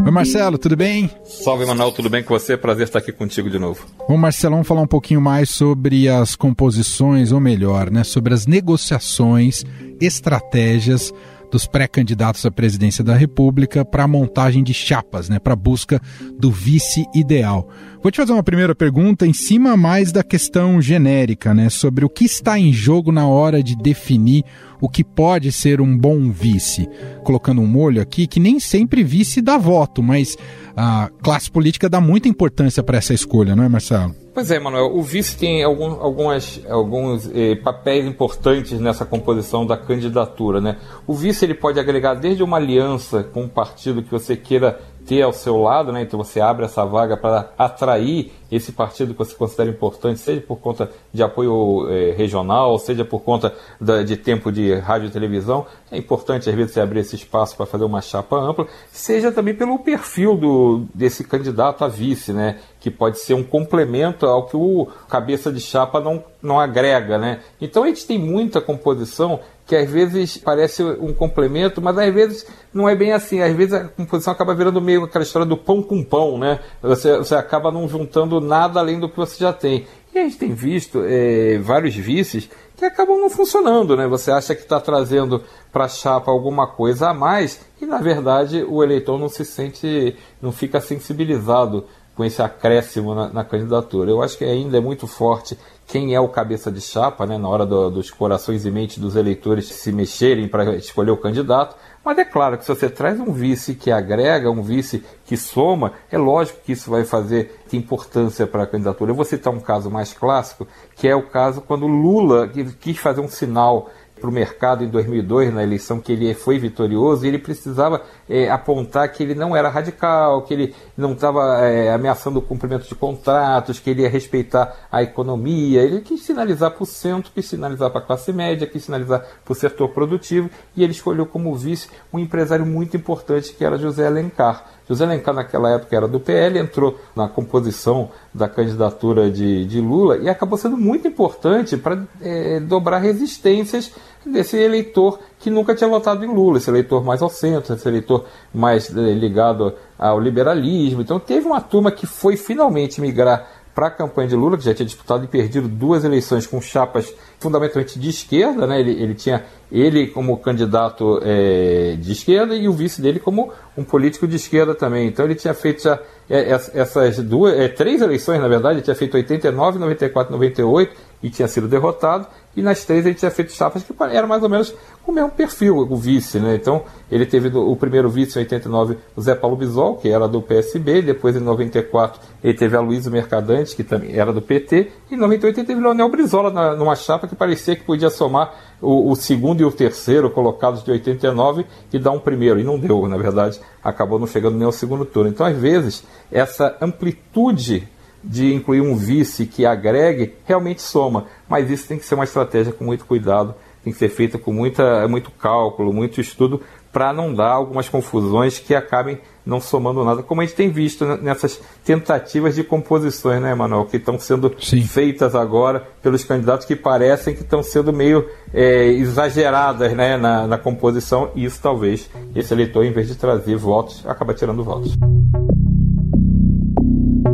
Oi, 0.04 0.12
Marcelo, 0.12 0.58
tudo 0.58 0.76
bem? 0.76 1.12
Salve, 1.24 1.64
Manuel, 1.64 1.92
tudo 1.92 2.10
bem 2.10 2.24
com 2.24 2.34
você? 2.34 2.58
Prazer 2.58 2.88
estar 2.88 2.98
aqui 2.98 3.12
contigo 3.12 3.48
de 3.48 3.60
novo. 3.60 3.86
Bom, 4.10 4.18
Marcelo, 4.18 4.56
vamos 4.56 4.68
falar 4.68 4.82
um 4.82 4.88
pouquinho 4.88 5.22
mais 5.22 5.52
sobre 5.52 6.10
as 6.10 6.36
composições, 6.36 7.32
ou 7.32 7.40
melhor, 7.40 7.92
né, 7.92 8.04
sobre 8.04 8.34
as 8.34 8.48
negociações, 8.48 9.64
estratégias 10.02 11.14
dos 11.54 11.68
pré-candidatos 11.68 12.44
à 12.48 12.52
presidência 12.52 13.04
da 13.04 13.16
República 13.16 13.86
para 13.86 14.06
a 14.06 14.08
montagem 14.08 14.64
de 14.64 14.74
chapas, 14.74 15.30
né, 15.30 15.38
para 15.38 15.54
a 15.54 15.56
busca 15.56 16.02
do 16.40 16.50
vice 16.50 17.06
ideal. 17.14 17.70
Vou 18.02 18.12
te 18.12 18.18
fazer 18.18 18.34
uma 18.34 18.42
primeira 18.42 18.74
pergunta 18.74 19.28
em 19.28 19.34
cima 19.34 19.78
mais 19.78 20.12
da 20.12 20.24
questão 20.24 20.82
genérica, 20.82 21.54
né, 21.54 21.70
sobre 21.70 22.04
o 22.04 22.10
que 22.10 22.26
está 22.26 22.58
em 22.58 22.74
jogo 22.74 23.12
na 23.12 23.28
hora 23.28 23.62
de 23.62 23.76
definir 23.76 24.44
o 24.84 24.90
que 24.90 25.02
pode 25.02 25.50
ser 25.50 25.80
um 25.80 25.98
bom 25.98 26.30
vice. 26.30 26.90
Colocando 27.24 27.62
um 27.62 27.66
molho 27.66 28.02
aqui 28.02 28.28
que 28.28 28.38
nem 28.38 28.60
sempre 28.60 29.02
vice 29.02 29.42
dá 29.42 29.58
voto, 29.58 30.04
mas 30.04 30.38
a 30.76 31.10
classe 31.22 31.50
política 31.50 31.88
dá 31.88 32.02
muita 32.02 32.28
importância 32.28 32.84
para 32.84 32.98
essa 32.98 33.14
escolha, 33.14 33.56
não 33.56 33.64
é, 33.64 33.70
Marcelo? 33.70 34.14
Pois 34.34 34.52
é, 34.52 34.60
Manuel. 34.60 34.94
O 34.94 35.02
vice 35.02 35.38
tem 35.38 35.64
algum, 35.64 35.92
algumas, 36.02 36.60
alguns 36.68 37.32
eh, 37.34 37.56
papéis 37.56 38.06
importantes 38.06 38.78
nessa 38.78 39.06
composição 39.06 39.66
da 39.66 39.78
candidatura. 39.78 40.60
Né? 40.60 40.76
O 41.08 41.14
vice 41.14 41.46
ele 41.46 41.54
pode 41.54 41.80
agregar 41.80 42.16
desde 42.16 42.44
uma 42.44 42.58
aliança 42.58 43.24
com 43.24 43.44
um 43.44 43.48
partido 43.48 44.04
que 44.04 44.12
você 44.12 44.36
queira 44.36 44.82
ter 45.06 45.22
ao 45.22 45.34
seu 45.34 45.62
lado, 45.62 45.92
né? 45.92 46.02
então 46.02 46.18
você 46.18 46.40
abre 46.40 46.66
essa 46.66 46.86
vaga 46.86 47.18
para 47.18 47.52
atrair 47.58 48.32
esse 48.52 48.72
partido 48.72 49.14
que 49.14 49.18
você 49.18 49.36
considera 49.36 49.70
importante, 49.70 50.20
seja 50.20 50.42
por 50.42 50.58
conta 50.58 50.90
de 51.12 51.24
apoio 51.24 51.88
eh, 51.90 52.14
regional, 52.16 52.78
seja 52.78 53.04
por 53.04 53.22
conta 53.22 53.54
da, 53.82 54.04
de 54.04 54.16
tempo 54.16 54.52
de 54.52 54.76
rádio 54.76 55.08
e 55.08 55.12
televisão. 55.12 55.66
É 55.92 55.98
importante, 55.98 56.50
às 56.50 56.56
vezes, 56.56 56.74
você 56.74 56.80
abrir 56.80 57.00
esse 57.00 57.16
espaço 57.16 57.58
para 57.58 57.66
fazer 57.66 57.84
uma 57.84 58.02
chapa 58.02 58.36
ampla, 58.36 58.68
seja 58.92 59.32
também 59.32 59.56
pelo 59.56 59.80
perfil 59.80 60.38
do, 60.38 60.86
desse 60.94 61.24
candidato 61.24 61.84
a 61.84 61.88
vice, 61.88 62.32
né? 62.32 62.60
que 62.80 62.92
pode 62.92 63.18
ser 63.20 63.34
um 63.34 63.44
complemento 63.44 64.26
ao 64.26 64.46
que 64.46 64.56
o 64.56 64.88
cabeça 65.10 65.52
de 65.52 65.60
chapa 65.60 66.00
não, 66.00 66.24
não 66.42 66.60
agrega. 66.60 67.18
Né? 67.18 67.40
Então 67.60 67.84
a 67.84 67.88
gente 67.88 68.06
tem 68.06 68.20
muita 68.20 68.62
composição 68.62 69.40
que 69.74 69.78
às 69.78 69.90
vezes 69.90 70.38
parece 70.38 70.84
um 70.84 71.12
complemento, 71.12 71.82
mas 71.82 71.98
às 71.98 72.14
vezes 72.14 72.48
não 72.72 72.88
é 72.88 72.96
bem 72.96 73.12
assim. 73.12 73.42
Às 73.42 73.56
vezes 73.56 73.74
a 73.74 73.86
composição 73.86 74.32
acaba 74.32 74.54
virando 74.54 74.80
meio 74.80 75.04
aquela 75.04 75.24
história 75.24 75.48
do 75.48 75.58
pão 75.58 75.82
com 75.82 76.04
pão, 76.04 76.38
né? 76.38 76.60
Você, 76.80 77.18
você 77.18 77.34
acaba 77.34 77.72
não 77.72 77.88
juntando 77.88 78.40
nada 78.40 78.80
além 78.80 79.00
do 79.00 79.10
que 79.10 79.18
você 79.18 79.36
já 79.40 79.52
tem. 79.52 79.88
E 80.14 80.20
a 80.20 80.22
gente 80.22 80.38
tem 80.38 80.54
visto 80.54 81.02
é, 81.04 81.58
vários 81.58 81.96
vices 81.96 82.48
que 82.78 82.86
acabam 82.86 83.18
não 83.18 83.32
funcionando, 83.32 83.98
né? 83.98 84.08
Você 84.08 84.30
acha 84.30 84.54
que 84.54 84.62
está 84.62 84.80
trazendo 84.80 85.44
para 85.72 85.86
a 85.86 85.90
chapa 85.90 86.30
alguma 86.30 86.68
coisa 86.68 87.10
a 87.10 87.14
mais 87.14 87.60
e 87.82 87.86
na 87.88 87.98
verdade 87.98 88.64
o 88.64 88.84
eleitor 88.84 89.20
não 89.20 89.28
se 89.28 89.44
sente, 89.44 90.16
não 90.40 90.52
fica 90.52 90.80
sensibilizado 90.80 91.86
com 92.16 92.24
esse 92.24 92.42
acréscimo 92.42 93.16
na, 93.16 93.30
na, 93.30 93.44
candidatura. 93.44 94.12
Eu 94.12 94.22
acho 94.22 94.38
que 94.38 94.46
ainda 94.46 94.78
é 94.78 94.82
muito 94.82 95.08
forte 95.08 95.58
quem 95.88 96.14
é 96.14 96.20
o 96.20 96.30
cabeça 96.30 96.72
de 96.72 96.80
chapa, 96.80 97.26
né, 97.26 97.38
na 97.38 97.48
hora 97.48 97.66
do, 97.66 97.90
dos 97.90 98.10
corações 98.10 98.66
e 98.66 98.72
mentes 98.72 98.98
dos 98.98 99.16
eleitores 99.16 99.66
se 99.66 99.92
mexerem 99.92 100.48
para 100.48 100.76
escolher 100.76 101.12
o 101.12 101.18
candidato. 101.18 101.76
Mas 102.04 102.18
é 102.18 102.26
claro 102.26 102.58
que 102.58 102.66
se 102.66 102.74
você 102.74 102.90
traz 102.90 103.20
um 103.20 103.32
vice 103.32 103.76
que 103.76 103.90
agrega, 103.90 104.52
um 104.52 104.62
vice 104.62 105.04
que 105.26 105.38
soma, 105.38 105.94
é 106.12 106.18
lógico 106.18 106.60
que 106.66 106.74
isso 106.74 106.92
vai 106.92 107.06
fazer 107.06 107.60
importância 107.72 108.46
para 108.46 108.64
a 108.64 108.68
candidatura. 108.68 109.12
Eu 109.12 109.16
vou 109.16 109.26
citar 109.26 109.54
um 109.54 109.60
caso 109.60 109.90
mais 109.90 110.14
clássico, 110.14 110.68
que 110.96 111.08
é 111.08 111.16
o 111.16 111.24
caso 111.24 111.62
quando 111.62 111.88
Lula 111.88 112.50
quis 112.80 112.98
fazer 112.98 113.22
um 113.22 113.30
sinal 113.30 113.90
para 114.24 114.30
o 114.30 114.34
mercado 114.34 114.86
em 114.86 114.88
2002, 114.88 115.54
na 115.54 115.64
eleição 115.64 116.00
que 116.00 116.14
ele 116.14 116.34
foi 116.34 116.58
vitorioso, 116.58 117.26
e 117.26 117.28
ele 117.28 117.38
precisava 117.38 118.02
é, 118.30 118.50
apontar 118.50 119.12
que 119.12 119.22
ele 119.22 119.36
não 119.36 119.54
era 119.54 119.68
radical, 119.68 120.44
que 120.44 120.54
ele 120.54 120.76
não 120.96 121.12
estava 121.12 121.60
é, 121.60 121.92
ameaçando 121.94 122.40
o 122.40 122.42
cumprimento 122.42 122.88
de 122.88 122.96
contratos, 122.96 123.82
que 123.82 123.90
ele 123.90 124.04
ia 124.04 124.10
respeitar 124.10 124.88
a 124.90 125.04
economia. 125.04 125.82
Ele 125.82 126.00
quis 126.00 126.24
sinalizar 126.24 126.72
para 126.72 126.84
o 126.84 126.86
centro, 126.86 127.34
quis 127.34 127.46
sinalizar 127.46 127.90
para 127.90 128.00
a 128.00 128.06
classe 128.06 128.32
média, 128.32 128.66
quis 128.66 128.86
sinalizar 128.86 129.26
para 129.44 129.52
o 129.52 129.56
setor 129.56 129.90
produtivo, 129.90 130.50
e 130.74 130.86
ele 130.86 130.94
escolheu 130.94 131.26
como 131.26 131.54
vice 131.54 131.90
um 132.14 132.18
empresário 132.18 132.66
muito 132.66 132.96
importante 132.96 133.54
que 133.54 133.66
era 133.66 133.78
José 133.78 134.08
Alencar. 134.08 134.72
José 134.88 135.06
Alencar, 135.06 135.34
naquela 135.34 135.72
época, 135.72 135.96
era 135.96 136.08
do 136.08 136.20
PL, 136.20 136.60
entrou 136.60 137.00
na 137.16 137.28
composição 137.28 138.10
da 138.34 138.50
candidatura 138.50 139.32
de, 139.32 139.66
de 139.66 139.80
Lula 139.80 140.18
e 140.18 140.30
acabou 140.30 140.58
sendo 140.58 140.78
muito 140.78 141.08
importante 141.08 141.78
para 141.78 142.04
é, 142.22 142.60
dobrar 142.60 142.98
resistências 142.98 143.92
desse 144.26 144.58
eleitor 144.58 145.20
que 145.40 145.50
nunca 145.50 145.76
tinha 145.76 145.90
votado 145.90 146.24
em 146.24 146.34
Lula, 146.34 146.58
esse 146.58 146.70
eleitor 146.70 147.04
mais 147.04 147.22
ao 147.22 147.30
centro, 147.30 147.74
esse 147.74 147.88
eleitor 147.88 148.26
mais 148.54 148.96
é, 148.96 149.14
ligado 149.14 149.74
ao 149.98 150.20
liberalismo. 150.20 151.02
Então, 151.02 151.20
teve 151.20 151.46
uma 151.46 151.62
turma 151.62 151.92
que 151.92 152.06
foi 152.06 152.36
finalmente 152.36 153.02
migrar 153.02 153.48
para 153.74 153.88
a 153.88 153.92
campanha 153.92 154.28
de 154.28 154.36
Lula, 154.36 154.58
que 154.58 154.64
já 154.64 154.74
tinha 154.74 154.86
disputado 154.86 155.24
e 155.24 155.28
perdido 155.28 155.68
duas 155.68 156.04
eleições 156.04 156.46
com 156.46 156.62
chapas 156.62 157.14
fundamentalmente 157.44 158.00
de 158.00 158.10
esquerda, 158.10 158.66
né? 158.66 158.80
ele, 158.80 158.92
ele 158.92 159.14
tinha 159.14 159.44
ele 159.72 160.08
como 160.08 160.38
candidato 160.38 161.20
é, 161.24 161.96
de 162.00 162.12
esquerda 162.12 162.56
e 162.56 162.68
o 162.68 162.74
vice 162.74 163.02
dele 163.02 163.20
como 163.20 163.52
um 163.78 163.84
político 163.84 164.28
de 164.28 164.36
esquerda 164.36 164.74
também. 164.74 165.08
Então 165.08 165.26
ele 165.26 165.36
tinha 165.36 165.54
feito 165.54 165.84
já 165.84 166.00
é, 166.30 166.52
essas 166.74 167.20
duas, 167.20 167.54
é, 167.60 167.68
três 167.68 168.02
eleições, 168.02 168.40
na 168.40 168.48
verdade, 168.48 168.76
ele 168.76 168.82
tinha 168.82 168.96
feito 168.96 169.18
89, 169.18 169.80
94, 169.80 170.32
98 170.32 170.96
e 171.22 171.30
tinha 171.30 171.48
sido 171.48 171.68
derrotado. 171.68 172.28
E 172.56 172.62
nas 172.62 172.86
três 172.86 173.06
ele 173.06 173.16
tinha 173.16 173.32
feito 173.32 173.52
chapas 173.52 173.82
que 173.82 173.94
eram 174.12 174.28
mais 174.28 174.44
ou 174.44 174.50
menos 174.50 174.74
o 175.08 175.12
mesmo 175.12 175.32
perfil, 175.32 175.78
o 175.78 175.98
vice, 175.98 176.40
né? 176.40 176.56
Então 176.56 176.84
ele 177.12 177.26
teve 177.26 177.50
o 177.58 177.76
primeiro 177.76 178.10
vice 178.10 178.38
em 178.38 178.44
89, 178.44 178.98
o 179.16 179.22
Zé 179.22 179.34
Paulo 179.34 179.56
Bisol, 179.56 179.98
que 179.98 180.08
era 180.08 180.28
do 180.28 180.42
PSB, 180.42 181.02
depois 181.02 181.36
em 181.36 181.40
94 181.40 182.22
ele 182.44 182.54
teve 182.54 182.78
a 182.78 182.80
Luísa 182.80 183.10
Mercadante, 183.10 183.76
que 183.76 183.84
também 183.84 184.16
era 184.16 184.32
do 184.32 184.42
PT, 184.42 184.92
e 185.10 185.16
em 185.16 185.18
98 185.18 185.60
ele 185.60 185.68
teve 185.68 185.82
Leonel 185.82 186.10
Brizola 186.10 186.52
na, 186.52 186.76
numa 186.76 186.96
chapa 186.96 187.28
que 187.28 187.33
parecia 187.36 187.76
que 187.76 187.84
podia 187.84 188.10
somar 188.10 188.54
o, 188.82 189.12
o, 189.12 189.16
segundo 189.16 189.62
e 189.62 189.66
o 189.66 189.72
terceiro 189.72 190.30
colocados 190.30 190.84
de 190.84 190.92
89 190.92 191.66
e 191.92 192.00
dar 192.00 192.12
um 192.12 192.20
primeiro. 192.20 192.60
E 192.60 192.64
não 192.64 192.78
deu, 192.78 193.08
na 193.08 193.18
verdade, 193.18 193.60
acabou 193.84 194.20
não 194.20 194.28
chegando 194.28 194.58
nem 194.58 194.66
ao 194.66 194.72
segundo 194.72 195.06
turno. 195.06 195.30
Então, 195.30 195.46
às 195.46 195.58
vezes, 195.58 196.04
essa 196.32 196.78
amplitude 196.82 197.88
de 198.24 198.54
incluir 198.54 198.82
um 198.82 198.96
vice 198.96 199.46
que 199.46 199.66
agregue 199.66 200.36
realmente 200.46 200.82
soma, 200.82 201.26
mas 201.48 201.70
isso 201.70 201.88
tem 201.88 201.98
que 201.98 202.06
ser 202.06 202.16
uma 202.16 202.24
estratégia 202.24 202.72
com 202.72 202.86
muito 202.86 203.06
cuidado, 203.06 203.54
tem 203.84 203.92
que 203.92 204.00
ser 204.00 204.08
feita 204.08 204.38
com 204.38 204.54
muita, 204.54 205.06
muito 205.10 205.30
cálculo, 205.30 205.92
muito 205.92 206.22
estudo, 206.22 206.62
para 206.94 207.12
não 207.12 207.34
dar 207.34 207.50
algumas 207.50 207.90
confusões 207.90 208.60
que 208.60 208.76
acabem 208.76 209.18
não 209.44 209.60
somando 209.60 210.06
nada, 210.06 210.24
como 210.24 210.40
a 210.40 210.46
gente 210.46 210.56
tem 210.56 210.70
visto 210.70 211.04
nessas 211.18 211.60
tentativas 211.84 212.56
de 212.56 212.64
composições, 212.64 213.42
né, 213.42 213.52
Emanuel, 213.52 213.86
que 213.86 213.98
estão 213.98 214.18
sendo 214.18 214.56
Sim. 214.62 214.84
feitas 214.84 215.36
agora 215.36 215.86
pelos 216.02 216.24
candidatos 216.24 216.66
que 216.66 216.78
parecem 216.78 217.34
que 217.36 217.42
estão 217.42 217.62
sendo 217.62 217.92
meio 217.92 218.26
é, 218.54 218.86
exageradas 218.86 219.92
né, 219.94 220.16
na, 220.16 220.48
na 220.48 220.58
composição, 220.58 221.32
e 221.36 221.44
isso 221.44 221.60
talvez 221.62 222.10
esse 222.34 222.54
eleitor, 222.54 222.86
em 222.86 222.94
vez 222.94 223.08
de 223.08 223.16
trazer 223.16 223.58
votos, 223.58 224.06
acaba 224.08 224.34
tirando 224.34 224.64
votos. 224.64 224.96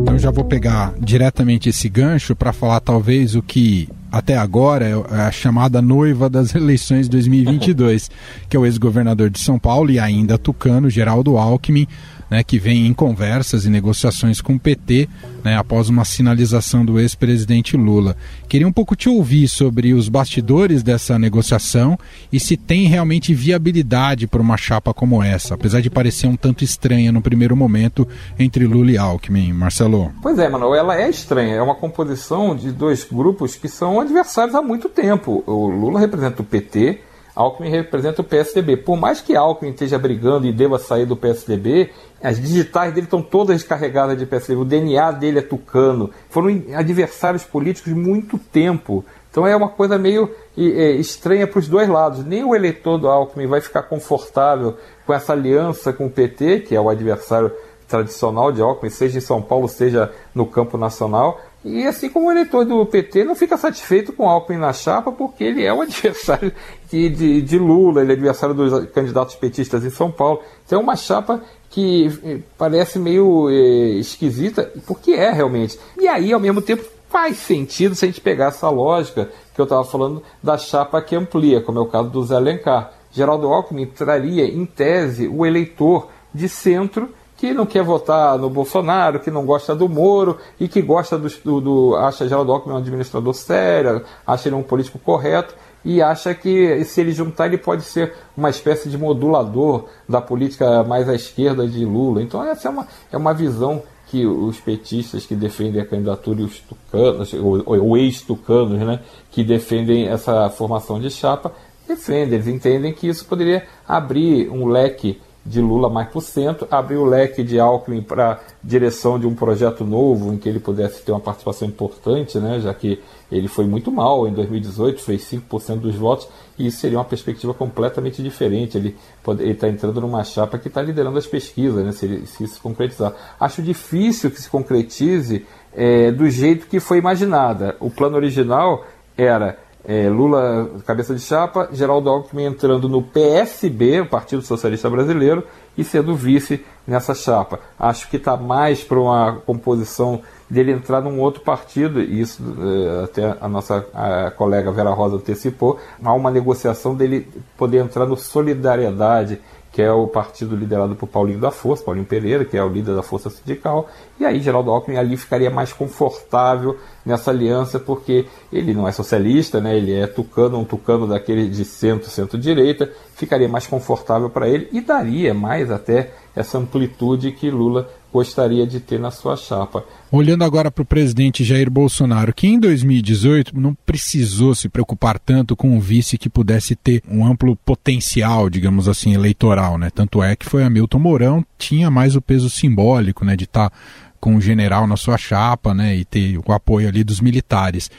Então 0.01 0.17
já 0.17 0.31
vou 0.31 0.45
pegar 0.45 0.93
diretamente 0.99 1.69
esse 1.69 1.89
gancho 1.89 2.35
para 2.35 2.53
falar 2.53 2.79
talvez 2.79 3.35
o 3.35 3.43
que 3.43 3.89
até 4.11 4.37
agora 4.37 4.85
é, 4.85 5.15
é 5.15 5.21
a 5.21 5.31
chamada 5.31 5.81
noiva 5.81 6.29
das 6.29 6.53
eleições 6.55 7.05
de 7.05 7.11
2022, 7.11 8.09
que 8.49 8.57
é 8.57 8.59
o 8.59 8.65
ex-governador 8.65 9.29
de 9.29 9.39
São 9.39 9.59
Paulo 9.59 9.91
e 9.91 9.99
ainda 9.99 10.37
tucano, 10.37 10.89
Geraldo 10.89 11.37
Alckmin, 11.37 11.87
né, 12.29 12.43
que 12.43 12.59
vem 12.59 12.85
em 12.85 12.93
conversas 12.93 13.65
e 13.65 13.69
negociações 13.69 14.41
com 14.41 14.55
o 14.55 14.59
PT, 14.59 15.09
né, 15.43 15.57
após 15.57 15.89
uma 15.89 16.05
sinalização 16.05 16.85
do 16.85 16.99
ex-presidente 16.99 17.75
Lula. 17.75 18.15
Queria 18.47 18.67
um 18.67 18.71
pouco 18.71 18.95
te 18.95 19.09
ouvir 19.09 19.47
sobre 19.47 19.93
os 19.93 20.09
bastidores 20.09 20.83
dessa 20.83 21.17
negociação 21.17 21.97
e 22.31 22.39
se 22.39 22.55
tem 22.55 22.87
realmente 22.87 23.33
viabilidade 23.33 24.27
para 24.27 24.41
uma 24.41 24.57
chapa 24.57 24.93
como 24.93 25.23
essa, 25.23 25.55
apesar 25.55 25.81
de 25.81 25.89
parecer 25.89 26.27
um 26.27 26.35
tanto 26.35 26.63
estranha 26.63 27.11
no 27.11 27.21
primeiro 27.21 27.55
momento 27.55 28.07
entre 28.37 28.65
Lula 28.65 28.91
e 28.91 28.97
Alckmin, 28.97 29.53
Marcelo. 29.53 30.11
Pois 30.21 30.37
é, 30.37 30.49
Manuel, 30.49 30.75
ela 30.75 31.01
é 31.01 31.09
estranha. 31.09 31.55
É 31.55 31.61
uma 31.61 31.75
composição 31.75 32.55
de 32.55 32.71
dois 32.71 33.03
grupos 33.03 33.55
que 33.55 33.67
são 33.67 33.99
adversários 33.99 34.55
há 34.55 34.61
muito 34.61 34.89
tempo. 34.89 35.43
O 35.45 35.67
Lula 35.67 35.99
representa 35.99 36.41
o 36.41 36.45
PT 36.45 37.08
Alckmin 37.39 37.69
representa 37.69 38.21
o 38.21 38.25
PSDB. 38.25 38.75
Por 38.75 38.97
mais 38.97 39.21
que 39.21 39.33
Alckmin 39.33 39.71
esteja 39.71 39.97
brigando 39.97 40.45
e 40.45 40.51
deva 40.51 40.77
sair 40.77 41.05
do 41.05 41.15
PSDB, 41.15 41.89
as 42.21 42.37
digitais 42.37 42.93
dele 42.93 43.05
estão 43.05 43.21
todas 43.21 43.55
descarregadas 43.55 44.17
de 44.17 44.25
PSDB. 44.25 44.61
O 44.61 44.65
DNA 44.65 45.09
dele 45.13 45.39
é 45.39 45.41
tucano. 45.41 46.09
Foram 46.29 46.49
adversários 46.75 47.45
políticos 47.45 47.93
muito 47.93 48.37
tempo. 48.37 49.05
Então 49.31 49.47
é 49.47 49.55
uma 49.55 49.69
coisa 49.69 49.97
meio 49.97 50.29
é, 50.57 50.91
estranha 50.91 51.47
para 51.47 51.59
os 51.59 51.69
dois 51.69 51.87
lados. 51.87 52.25
Nem 52.25 52.43
o 52.43 52.53
eleitor 52.53 52.97
do 52.97 53.07
Alckmin 53.07 53.47
vai 53.47 53.61
ficar 53.61 53.83
confortável 53.83 54.75
com 55.05 55.13
essa 55.13 55.31
aliança 55.31 55.93
com 55.93 56.07
o 56.07 56.11
PT, 56.11 56.59
que 56.67 56.75
é 56.75 56.81
o 56.81 56.89
adversário 56.89 57.53
tradicional 57.87 58.51
de 58.51 58.61
Alckmin, 58.61 58.89
seja 58.89 59.17
em 59.17 59.21
São 59.21 59.41
Paulo, 59.41 59.69
seja 59.69 60.11
no 60.35 60.45
campo 60.45 60.77
nacional. 60.77 61.39
E 61.63 61.85
assim 61.85 62.09
como 62.09 62.27
o 62.27 62.31
eleitor 62.31 62.63
do 62.63 62.85
PT 62.85 63.25
não 63.25 63.35
fica 63.35 63.57
satisfeito 63.57 64.13
com 64.13 64.29
Alckmin 64.29 64.57
na 64.57 64.71
chapa, 64.71 65.11
porque 65.11 65.43
ele 65.43 65.63
é 65.63 65.73
o 65.73 65.81
adversário 65.81 66.53
de, 66.89 67.09
de, 67.09 67.41
de 67.41 67.59
Lula, 67.59 68.01
ele 68.01 68.11
é 68.11 68.15
adversário 68.15 68.55
dos 68.55 68.85
candidatos 68.91 69.35
petistas 69.35 69.83
em 69.83 69.89
São 69.89 70.11
Paulo. 70.11 70.41
Então 70.65 70.79
é 70.79 70.83
uma 70.83 70.95
chapa 70.95 71.41
que 71.69 72.07
eh, 72.23 72.39
parece 72.57 72.97
meio 72.97 73.49
é, 73.49 73.53
esquisita, 73.99 74.71
porque 74.87 75.11
é 75.11 75.31
realmente. 75.31 75.77
E 75.99 76.07
aí, 76.07 76.31
ao 76.33 76.39
mesmo 76.39 76.61
tempo, 76.61 76.83
faz 77.09 77.37
sentido 77.37 77.93
se 77.93 78.05
a 78.05 78.07
gente 78.07 78.21
pegar 78.21 78.47
essa 78.47 78.69
lógica 78.69 79.29
que 79.53 79.59
eu 79.59 79.63
estava 79.63 79.83
falando 79.83 80.23
da 80.41 80.57
chapa 80.57 81.01
que 81.01 81.15
amplia, 81.15 81.61
como 81.61 81.79
é 81.79 81.81
o 81.81 81.87
caso 81.87 82.09
do 82.09 82.23
Zé 82.23 82.35
Alencar. 82.35 82.93
Geraldo 83.11 83.47
Alckmin 83.47 83.87
traria, 83.87 84.45
em 84.45 84.65
tese, 84.65 85.27
o 85.27 85.45
eleitor 85.45 86.07
de 86.33 86.47
centro 86.47 87.09
que 87.39 87.53
não 87.53 87.65
quer 87.65 87.83
votar 87.83 88.37
no 88.37 88.49
Bolsonaro, 88.49 89.21
que 89.21 89.31
não 89.31 89.45
gosta 89.45 89.73
do 89.73 89.87
Moro 89.87 90.37
e 90.59 90.67
que 90.67 90.81
gosta 90.81 91.17
do, 91.17 91.61
do, 91.61 91.95
acha 91.95 92.27
Geraldo 92.27 92.51
Alckmin 92.51 92.73
um 92.73 92.77
administrador 92.77 93.33
sério, 93.33 94.03
acha 94.27 94.49
ele 94.49 94.57
um 94.57 94.61
político 94.61 94.99
correto 94.99 95.55
e 95.85 96.01
acha 96.01 96.35
que 96.35 96.83
se 96.83 96.99
ele 96.99 97.13
juntar 97.13 97.45
ele 97.47 97.57
pode 97.57 97.83
ser 97.83 98.13
uma 98.35 98.49
espécie 98.49 98.89
de 98.89 98.97
modulador 98.97 99.85
da 100.07 100.19
política 100.19 100.83
mais 100.83 101.07
à 101.07 101.15
esquerda 101.15 101.65
de 101.65 101.85
Lula. 101.85 102.21
Então 102.21 102.43
essa 102.43 102.67
é 102.67 102.71
uma, 102.71 102.87
é 103.09 103.15
uma 103.15 103.33
visão 103.33 103.81
que 104.07 104.25
os 104.25 104.59
petistas 104.59 105.25
que 105.25 105.33
defendem 105.33 105.81
a 105.81 105.85
candidatura 105.85 106.41
e 106.41 106.43
os 106.43 106.59
tucanos, 106.59 107.33
ou, 107.33 107.63
ou 107.65 107.97
ex-tucanos, 107.97 108.79
né, 108.79 108.99
que 109.31 109.45
defendem 109.45 110.09
essa 110.09 110.49
formação 110.49 110.99
de 110.99 111.09
chapa, 111.09 111.53
defendem. 111.87 112.33
Eles 112.33 112.47
entendem 112.47 112.91
que 112.91 113.07
isso 113.07 113.25
poderia 113.25 113.65
abrir 113.87 114.49
um 114.49 114.67
leque 114.67 115.21
de 115.45 115.61
Lula 115.61 115.89
mais 115.89 116.09
por 116.09 116.21
cento, 116.21 116.67
abriu 116.69 117.01
o 117.01 117.05
leque 117.05 117.43
de 117.43 117.59
Alckmin 117.59 118.01
para 118.01 118.39
direção 118.63 119.17
de 119.17 119.25
um 119.25 119.33
projeto 119.33 119.85
novo 119.85 120.33
em 120.33 120.37
que 120.37 120.47
ele 120.47 120.59
pudesse 120.59 121.01
ter 121.01 121.11
uma 121.11 121.19
participação 121.19 121.67
importante, 121.67 122.37
né, 122.37 122.59
já 122.59 122.73
que 122.73 123.01
ele 123.31 123.47
foi 123.47 123.65
muito 123.65 123.91
mal 123.91 124.27
em 124.27 124.33
2018, 124.33 125.01
fez 125.01 125.23
5% 125.23 125.77
dos 125.77 125.95
votos, 125.95 126.27
e 126.57 126.67
isso 126.67 126.79
seria 126.79 126.97
uma 126.97 127.05
perspectiva 127.05 127.53
completamente 127.53 128.21
diferente. 128.21 128.77
Ele 128.77 128.95
está 129.39 129.69
entrando 129.69 130.01
numa 130.01 130.23
chapa 130.23 130.57
que 130.57 130.67
está 130.67 130.81
liderando 130.81 131.17
as 131.17 131.27
pesquisas, 131.27 131.85
né, 131.85 131.91
se, 131.91 132.05
ele, 132.05 132.25
se 132.25 132.43
isso 132.43 132.55
se 132.55 132.59
concretizar. 132.59 133.13
Acho 133.39 133.61
difícil 133.61 134.29
que 134.29 134.41
se 134.41 134.49
concretize 134.49 135.45
é, 135.73 136.11
do 136.11 136.29
jeito 136.29 136.67
que 136.67 136.79
foi 136.79 136.97
imaginada. 136.97 137.75
O 137.79 137.89
plano 137.89 138.17
original 138.17 138.85
era 139.15 139.57
é, 139.89 140.07
Lula 140.07 140.69
cabeça 140.85 141.15
de 141.15 141.19
chapa, 141.19 141.67
Geraldo 141.71 142.11
Alckmin 142.11 142.43
entrando 142.43 142.87
no 142.87 143.01
PSB, 143.01 144.01
o 144.01 144.05
Partido 144.05 144.43
Socialista 144.43 144.87
Brasileiro, 144.87 145.43
e 145.75 145.83
sendo 145.83 146.15
vice 146.15 146.63
nessa 146.85 147.15
chapa. 147.15 147.59
Acho 147.79 148.07
que 148.07 148.17
está 148.17 148.37
mais 148.37 148.83
para 148.83 148.99
uma 148.99 149.41
composição 149.47 150.21
dele 150.47 150.73
entrar 150.73 151.01
num 151.01 151.19
outro 151.19 151.41
partido, 151.41 151.99
e 152.01 152.21
isso 152.21 152.39
é, 152.61 153.03
até 153.05 153.35
a 153.41 153.47
nossa 153.47 153.83
a 153.91 154.29
colega 154.29 154.71
Vera 154.71 154.91
Rosa 154.91 155.15
antecipou, 155.15 155.79
há 156.03 156.13
uma 156.13 156.29
negociação 156.29 156.93
dele 156.93 157.27
poder 157.57 157.79
entrar 157.79 158.05
no 158.05 158.15
Solidariedade, 158.15 159.41
que 159.71 159.81
é 159.81 159.91
o 159.91 160.07
partido 160.07 160.55
liderado 160.55 160.95
por 160.95 161.07
Paulinho 161.07 161.39
da 161.39 161.51
Força, 161.51 161.83
Paulinho 161.83 162.05
Pereira, 162.05 162.43
que 162.43 162.57
é 162.57 162.63
o 162.63 162.69
líder 162.69 162.95
da 162.95 163.03
Força 163.03 163.29
Sindical, 163.29 163.87
e 164.19 164.25
aí 164.25 164.39
Geraldo 164.39 164.71
Alckmin 164.71 164.97
ali 164.97 165.15
ficaria 165.15 165.49
mais 165.49 165.71
confortável 165.71 166.77
nessa 167.05 167.31
aliança, 167.31 167.79
porque 167.79 168.25
ele 168.51 168.73
não 168.73 168.87
é 168.87 168.91
socialista, 168.91 169.61
né? 169.61 169.77
ele 169.77 169.93
é 169.93 170.07
tucano, 170.07 170.59
um 170.59 170.65
tucano 170.65 171.07
daquele 171.07 171.47
de 171.47 171.63
centro, 171.63 172.09
centro-direita, 172.09 172.91
ficaria 173.15 173.47
mais 173.47 173.67
confortável 173.67 174.29
para 174.29 174.47
ele 174.47 174.67
e 174.71 174.81
daria 174.81 175.33
mais 175.33 175.69
até 175.69 176.13
essa 176.35 176.57
amplitude 176.57 177.31
que 177.31 177.49
Lula 177.49 177.89
gostaria 178.11 178.65
de 178.65 178.79
ter 178.79 178.99
na 178.99 179.11
sua 179.11 179.37
chapa. 179.37 179.83
Olhando 180.11 180.43
agora 180.43 180.71
para 180.71 180.81
o 180.81 180.85
presidente 180.85 181.43
Jair 181.43 181.69
Bolsonaro, 181.69 182.33
que 182.33 182.47
em 182.47 182.59
2018 182.59 183.59
não 183.59 183.75
precisou 183.85 184.55
se 184.55 184.67
preocupar 184.67 185.19
tanto 185.19 185.55
com 185.55 185.69
um 185.69 185.79
vice 185.79 186.17
que 186.17 186.29
pudesse 186.29 186.75
ter 186.75 187.03
um 187.07 187.25
amplo 187.25 187.55
potencial, 187.55 188.49
digamos 188.49 188.87
assim, 188.87 189.13
eleitoral, 189.13 189.77
né? 189.77 189.89
Tanto 189.93 190.23
é 190.23 190.35
que 190.35 190.45
foi 190.45 190.63
Hamilton 190.63 190.99
Mourão, 190.99 191.45
tinha 191.57 191.91
mais 191.91 192.15
o 192.15 192.21
peso 192.21 192.49
simbólico, 192.49 193.23
né, 193.23 193.35
de 193.35 193.43
estar 193.43 193.69
tá 193.69 193.75
com 194.19 194.35
o 194.35 194.41
general 194.41 194.85
na 194.87 194.97
sua 194.97 195.17
chapa, 195.17 195.73
né, 195.73 195.95
e 195.95 196.03
ter 196.03 196.37
o 196.37 196.51
apoio 196.51 196.87
ali 196.87 197.03
dos 197.03 197.21
militares. 197.21 197.89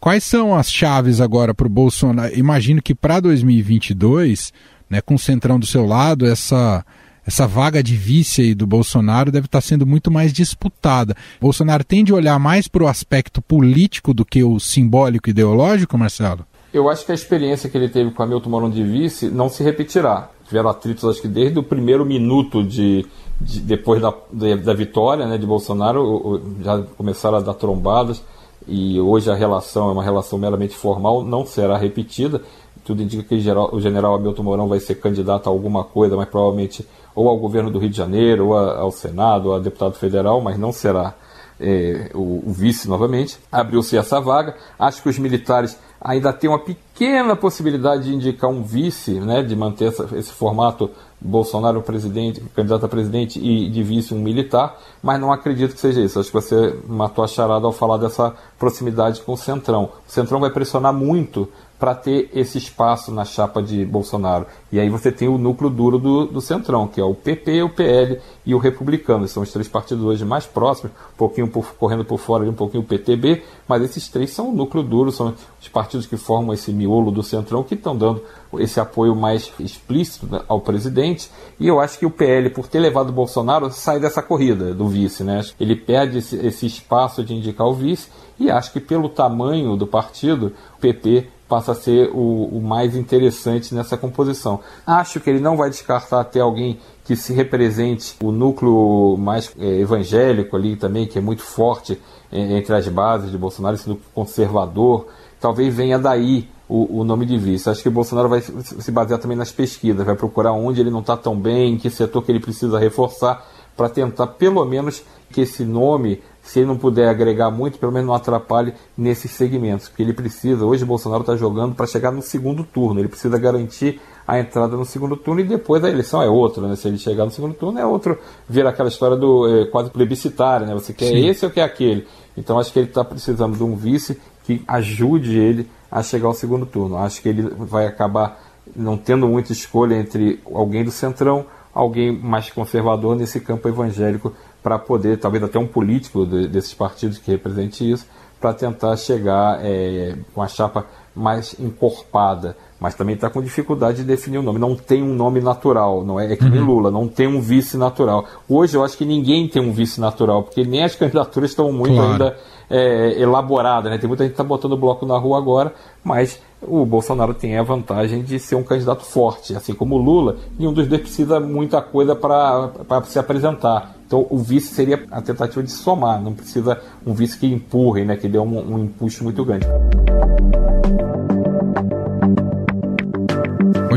Quais 0.00 0.24
são 0.24 0.54
as 0.54 0.70
chaves 0.70 1.20
agora 1.20 1.52
para 1.52 1.66
o 1.66 1.70
Bolsonaro? 1.70 2.36
Imagino 2.36 2.80
que 2.80 2.94
para 2.94 3.20
2022, 3.20 4.52
né, 4.88 5.00
com 5.00 5.14
o 5.14 5.18
centrão 5.18 5.58
do 5.58 5.66
seu 5.66 5.84
lado, 5.84 6.24
essa 6.24 6.84
essa 7.28 7.46
vaga 7.46 7.82
de 7.82 7.94
vice 7.94 8.40
aí 8.40 8.54
do 8.54 8.66
Bolsonaro 8.66 9.30
deve 9.30 9.44
estar 9.44 9.60
sendo 9.60 9.86
muito 9.86 10.10
mais 10.10 10.32
disputada. 10.32 11.14
Bolsonaro 11.38 11.84
tende 11.84 12.10
a 12.10 12.14
olhar 12.14 12.38
mais 12.38 12.66
para 12.66 12.82
o 12.82 12.88
aspecto 12.88 13.42
político 13.42 14.14
do 14.14 14.24
que 14.24 14.42
o 14.42 14.58
simbólico 14.58 15.28
ideológico, 15.28 15.98
Marcelo? 15.98 16.46
Eu 16.72 16.88
acho 16.88 17.04
que 17.04 17.12
a 17.12 17.14
experiência 17.14 17.68
que 17.68 17.76
ele 17.76 17.90
teve 17.90 18.12
com 18.12 18.22
Hamilton 18.22 18.48
Mourão 18.48 18.70
de 18.70 18.82
vice 18.82 19.28
não 19.28 19.50
se 19.50 19.62
repetirá. 19.62 20.30
Tiveram 20.46 20.70
atritos, 20.70 21.04
acho 21.04 21.20
que 21.20 21.28
desde 21.28 21.58
o 21.58 21.62
primeiro 21.62 22.02
minuto 22.06 22.64
de, 22.64 23.04
de 23.38 23.60
depois 23.60 24.00
da, 24.00 24.14
de, 24.32 24.56
da 24.56 24.72
vitória 24.72 25.26
né, 25.26 25.36
de 25.36 25.44
Bolsonaro, 25.44 26.42
já 26.62 26.80
começaram 26.96 27.36
a 27.36 27.42
dar 27.42 27.52
trombadas 27.52 28.22
e 28.66 28.98
hoje 28.98 29.30
a 29.30 29.34
relação 29.34 29.90
é 29.90 29.92
uma 29.92 30.02
relação 30.02 30.38
meramente 30.38 30.74
formal, 30.74 31.22
não 31.22 31.44
será 31.44 31.76
repetida. 31.76 32.40
Tudo 32.86 33.02
indica 33.02 33.22
que 33.22 33.34
o 33.34 33.80
general 33.80 34.14
Hamilton 34.14 34.42
Mourão 34.42 34.66
vai 34.66 34.80
ser 34.80 34.94
candidato 34.94 35.46
a 35.46 35.50
alguma 35.50 35.84
coisa, 35.84 36.16
mas 36.16 36.26
provavelmente 36.26 36.86
ou 37.18 37.28
ao 37.28 37.36
governo 37.36 37.68
do 37.68 37.80
Rio 37.80 37.90
de 37.90 37.96
Janeiro, 37.96 38.48
ou 38.48 38.56
ao 38.56 38.92
Senado, 38.92 39.48
ou 39.48 39.56
a 39.56 39.58
deputado 39.58 39.94
federal, 39.94 40.40
mas 40.40 40.56
não 40.56 40.70
será 40.72 41.14
é, 41.58 42.12
o, 42.14 42.44
o, 42.46 42.52
vice 42.52 42.88
novamente. 42.88 43.40
Abriu-se 43.50 43.96
essa 43.96 44.20
vaga. 44.20 44.54
Acho 44.78 45.02
que 45.02 45.08
os 45.08 45.18
militares 45.18 45.76
ainda 46.00 46.32
têm 46.32 46.48
uma 46.48 46.60
pequena 46.60 47.34
possibilidade 47.34 48.04
de 48.04 48.14
indicar 48.14 48.48
um 48.48 48.62
vice, 48.62 49.14
né, 49.18 49.42
de 49.42 49.56
manter 49.56 49.86
essa, 49.86 50.08
esse 50.16 50.30
formato 50.30 50.88
Bolsonaro 51.20 51.82
presidente, 51.82 52.40
candidato 52.54 52.86
a 52.86 52.88
presidente 52.88 53.40
e 53.40 53.68
de 53.68 53.82
vice 53.82 54.14
um 54.14 54.20
militar, 54.20 54.78
mas 55.02 55.20
não 55.20 55.32
acredito 55.32 55.74
que 55.74 55.80
seja 55.80 56.00
isso. 56.00 56.20
Acho 56.20 56.28
que 56.28 56.34
você 56.34 56.78
matou 56.86 57.24
a 57.24 57.26
charada 57.26 57.66
ao 57.66 57.72
falar 57.72 57.96
dessa 57.96 58.32
proximidade 58.56 59.22
com 59.22 59.32
o 59.32 59.36
Centrão. 59.36 59.90
O 60.08 60.12
Centrão 60.12 60.38
vai 60.38 60.50
pressionar 60.50 60.92
muito 60.92 61.48
para 61.78 61.94
ter 61.94 62.28
esse 62.34 62.58
espaço 62.58 63.12
na 63.12 63.24
chapa 63.24 63.62
de 63.62 63.84
Bolsonaro. 63.84 64.46
E 64.72 64.80
aí 64.80 64.88
você 64.90 65.12
tem 65.12 65.28
o 65.28 65.38
núcleo 65.38 65.70
duro 65.70 65.98
do, 65.98 66.26
do 66.26 66.40
Centrão, 66.40 66.88
que 66.88 67.00
é 67.00 67.04
o 67.04 67.14
PP, 67.14 67.62
o 67.62 67.70
PL 67.70 68.20
e 68.44 68.54
o 68.54 68.58
Republicano. 68.58 69.28
São 69.28 69.42
os 69.42 69.52
três 69.52 69.68
partidos 69.68 70.04
hoje 70.04 70.24
mais 70.24 70.44
próximos, 70.44 70.92
um 71.14 71.16
pouquinho 71.16 71.48
por, 71.48 71.74
correndo 71.74 72.04
por 72.04 72.18
fora 72.18 72.48
um 72.48 72.52
pouquinho 72.52 72.82
o 72.82 72.86
PTB, 72.86 73.42
mas 73.66 73.82
esses 73.82 74.08
três 74.08 74.30
são 74.30 74.50
o 74.50 74.52
núcleo 74.52 74.82
duro, 74.82 75.12
são 75.12 75.34
os 75.60 75.68
partidos 75.68 76.06
que 76.06 76.16
formam 76.16 76.52
esse 76.52 76.72
miolo 76.72 77.10
do 77.10 77.22
Centrão 77.22 77.62
que 77.62 77.74
estão 77.74 77.96
dando 77.96 78.22
esse 78.58 78.80
apoio 78.80 79.14
mais 79.14 79.52
explícito 79.60 80.26
né, 80.26 80.40
ao 80.48 80.60
presidente. 80.60 81.30
E 81.60 81.68
eu 81.68 81.78
acho 81.78 81.98
que 81.98 82.06
o 82.06 82.10
PL, 82.10 82.50
por 82.50 82.66
ter 82.66 82.80
levado 82.80 83.10
o 83.10 83.12
Bolsonaro, 83.12 83.70
sai 83.70 84.00
dessa 84.00 84.22
corrida 84.22 84.74
do 84.74 84.88
vice. 84.88 85.22
Né? 85.22 85.44
Ele 85.60 85.76
perde 85.76 86.18
esse, 86.18 86.36
esse 86.36 86.66
espaço 86.66 87.22
de 87.22 87.34
indicar 87.34 87.66
o 87.66 87.74
vice 87.74 88.08
e 88.38 88.50
acho 88.50 88.72
que 88.72 88.80
pelo 88.80 89.08
tamanho 89.08 89.76
do 89.76 89.86
partido, 89.86 90.52
o 90.76 90.80
PP 90.80 91.28
passa 91.48 91.72
a 91.72 91.74
ser 91.74 92.10
o, 92.12 92.48
o, 92.52 92.60
mais 92.60 92.94
interessante 92.94 93.74
nessa 93.74 93.96
composição. 93.96 94.60
Acho 94.86 95.18
que 95.18 95.30
ele 95.30 95.40
não 95.40 95.56
vai 95.56 95.70
descartar 95.70 96.20
até 96.20 96.40
alguém 96.40 96.78
que 97.04 97.16
se 97.16 97.32
represente 97.32 98.14
o 98.22 98.30
núcleo 98.30 99.16
mais 99.18 99.50
é, 99.58 99.80
evangélico 99.80 100.54
ali 100.54 100.76
também, 100.76 101.06
que 101.06 101.18
é 101.18 101.22
muito 101.22 101.42
forte 101.42 101.98
é, 102.30 102.58
entre 102.58 102.74
as 102.74 102.86
bases 102.88 103.30
de 103.30 103.38
Bolsonaro, 103.38 103.74
esse 103.74 103.88
núcleo 103.88 104.06
conservador. 104.14 105.06
Talvez 105.40 105.74
venha 105.74 105.98
daí 105.98 106.48
o, 106.68 107.00
o, 107.00 107.04
nome 107.04 107.24
de 107.24 107.38
vice. 107.38 107.70
Acho 107.70 107.82
que 107.82 107.88
o 107.88 107.92
Bolsonaro 107.92 108.28
vai 108.28 108.42
se 108.42 108.90
basear 108.90 109.18
também 109.18 109.36
nas 109.36 109.50
pesquisas, 109.50 110.04
vai 110.04 110.14
procurar 110.14 110.52
onde 110.52 110.80
ele 110.80 110.90
não 110.90 111.00
está 111.00 111.16
tão 111.16 111.34
bem, 111.34 111.74
em 111.74 111.78
que 111.78 111.88
setor 111.88 112.22
que 112.22 112.30
ele 112.30 112.40
precisa 112.40 112.78
reforçar 112.78 113.42
para 113.74 113.88
tentar 113.88 114.26
pelo 114.26 114.64
menos 114.66 115.02
que 115.30 115.42
esse 115.42 115.64
nome, 115.64 116.20
se 116.48 116.60
ele 116.60 116.66
não 116.66 116.78
puder 116.78 117.10
agregar 117.10 117.50
muito, 117.50 117.78
pelo 117.78 117.92
menos 117.92 118.08
não 118.08 118.14
atrapalhe 118.14 118.72
nesses 118.96 119.32
segmentos. 119.32 119.86
Porque 119.86 120.02
ele 120.02 120.14
precisa, 120.14 120.64
hoje 120.64 120.82
o 120.82 120.86
Bolsonaro 120.86 121.20
está 121.20 121.36
jogando 121.36 121.74
para 121.74 121.86
chegar 121.86 122.10
no 122.10 122.22
segundo 122.22 122.64
turno, 122.64 123.00
ele 123.00 123.08
precisa 123.08 123.36
garantir 123.38 124.00
a 124.26 124.40
entrada 124.40 124.74
no 124.74 124.84
segundo 124.86 125.14
turno 125.14 125.42
e 125.42 125.44
depois 125.44 125.84
a 125.84 125.90
eleição 125.90 126.22
é 126.22 126.28
outra, 126.28 126.66
né? 126.66 126.74
Se 126.74 126.88
ele 126.88 126.96
chegar 126.96 127.26
no 127.26 127.30
segundo 127.30 127.52
turno 127.52 127.78
é 127.78 127.84
outro, 127.84 128.18
vira 128.48 128.70
aquela 128.70 128.88
história 128.88 129.14
do 129.14 129.46
é, 129.46 129.66
quase 129.66 129.90
plebiscitário, 129.90 130.66
né? 130.66 130.72
Você 130.72 130.94
quer 130.94 131.08
Sim. 131.08 131.28
esse 131.28 131.44
ou 131.44 131.50
quer 131.50 131.64
aquele? 131.64 132.06
Então 132.34 132.58
acho 132.58 132.72
que 132.72 132.78
ele 132.78 132.88
está 132.88 133.04
precisando 133.04 133.54
de 133.54 133.62
um 133.62 133.76
vice 133.76 134.18
que 134.44 134.62
ajude 134.66 135.38
ele 135.38 135.68
a 135.90 136.02
chegar 136.02 136.28
ao 136.28 136.34
segundo 136.34 136.64
turno. 136.64 136.96
Acho 136.96 137.20
que 137.20 137.28
ele 137.28 137.42
vai 137.42 137.86
acabar 137.86 138.40
não 138.74 138.96
tendo 138.96 139.28
muita 139.28 139.52
escolha 139.52 139.96
entre 139.96 140.40
alguém 140.50 140.82
do 140.82 140.90
centrão, 140.90 141.44
alguém 141.74 142.10
mais 142.10 142.50
conservador 142.50 143.14
nesse 143.14 143.38
campo 143.38 143.68
evangélico 143.68 144.32
para 144.68 144.78
poder, 144.78 145.18
talvez 145.18 145.42
até 145.42 145.58
um 145.58 145.66
político 145.66 146.26
de, 146.26 146.46
desses 146.46 146.74
partidos 146.74 147.16
que 147.16 147.30
represente 147.30 147.90
isso, 147.90 148.06
para 148.38 148.52
tentar 148.52 148.94
chegar 148.98 149.64
é, 149.64 150.14
com 150.34 150.42
a 150.42 150.46
chapa 150.46 150.84
mais 151.16 151.58
encorpada. 151.58 152.54
Mas 152.78 152.94
também 152.94 153.14
está 153.14 153.30
com 153.30 153.40
dificuldade 153.40 153.96
de 153.96 154.04
definir 154.04 154.36
o 154.36 154.42
nome. 154.42 154.58
Não 154.58 154.76
tem 154.76 155.02
um 155.02 155.14
nome 155.14 155.40
natural, 155.40 156.04
não 156.04 156.20
é, 156.20 156.30
é 156.30 156.36
que 156.36 156.44
nem 156.44 156.60
uhum. 156.60 156.66
Lula, 156.66 156.90
não 156.90 157.08
tem 157.08 157.26
um 157.26 157.40
vice 157.40 157.78
natural. 157.78 158.26
Hoje 158.46 158.76
eu 158.76 158.84
acho 158.84 158.96
que 158.98 159.06
ninguém 159.06 159.48
tem 159.48 159.62
um 159.62 159.72
vice 159.72 159.98
natural, 159.98 160.42
porque 160.42 160.62
nem 160.64 160.84
as 160.84 160.94
candidaturas 160.94 161.48
estão 161.48 161.72
muito 161.72 161.94
claro. 161.94 162.12
ainda 162.12 162.36
é, 162.68 163.18
elaborada, 163.18 163.88
né? 163.88 163.96
Tem 163.96 164.06
muita 164.06 164.24
gente 164.24 164.32
que 164.32 164.40
está 164.40 164.44
botando 164.44 164.76
bloco 164.76 165.06
na 165.06 165.16
rua 165.16 165.38
agora, 165.38 165.72
mas 166.04 166.42
o 166.60 166.84
Bolsonaro 166.84 167.34
tem 167.34 167.56
a 167.56 167.62
vantagem 167.62 168.22
de 168.22 168.38
ser 168.38 168.54
um 168.54 168.62
candidato 168.62 169.04
forte, 169.04 169.54
assim 169.54 169.74
como 169.74 169.94
o 169.94 169.98
Lula, 169.98 170.36
nenhum 170.58 170.72
dos 170.72 170.86
dois 170.86 171.00
precisa 171.00 171.38
muita 171.38 171.80
coisa 171.80 172.16
para 172.16 173.02
se 173.04 173.18
apresentar. 173.18 173.94
Então 174.06 174.26
o 174.30 174.38
vice 174.38 174.74
seria 174.74 175.04
a 175.10 175.20
tentativa 175.20 175.62
de 175.62 175.70
somar, 175.70 176.20
não 176.20 176.34
precisa 176.34 176.80
um 177.06 177.12
vice 177.12 177.38
que 177.38 177.46
empurre, 177.46 178.04
né, 178.04 178.16
que 178.16 178.28
dê 178.28 178.38
um, 178.38 178.74
um 178.74 178.84
impulso 178.84 179.22
muito 179.22 179.44
grande. 179.44 179.66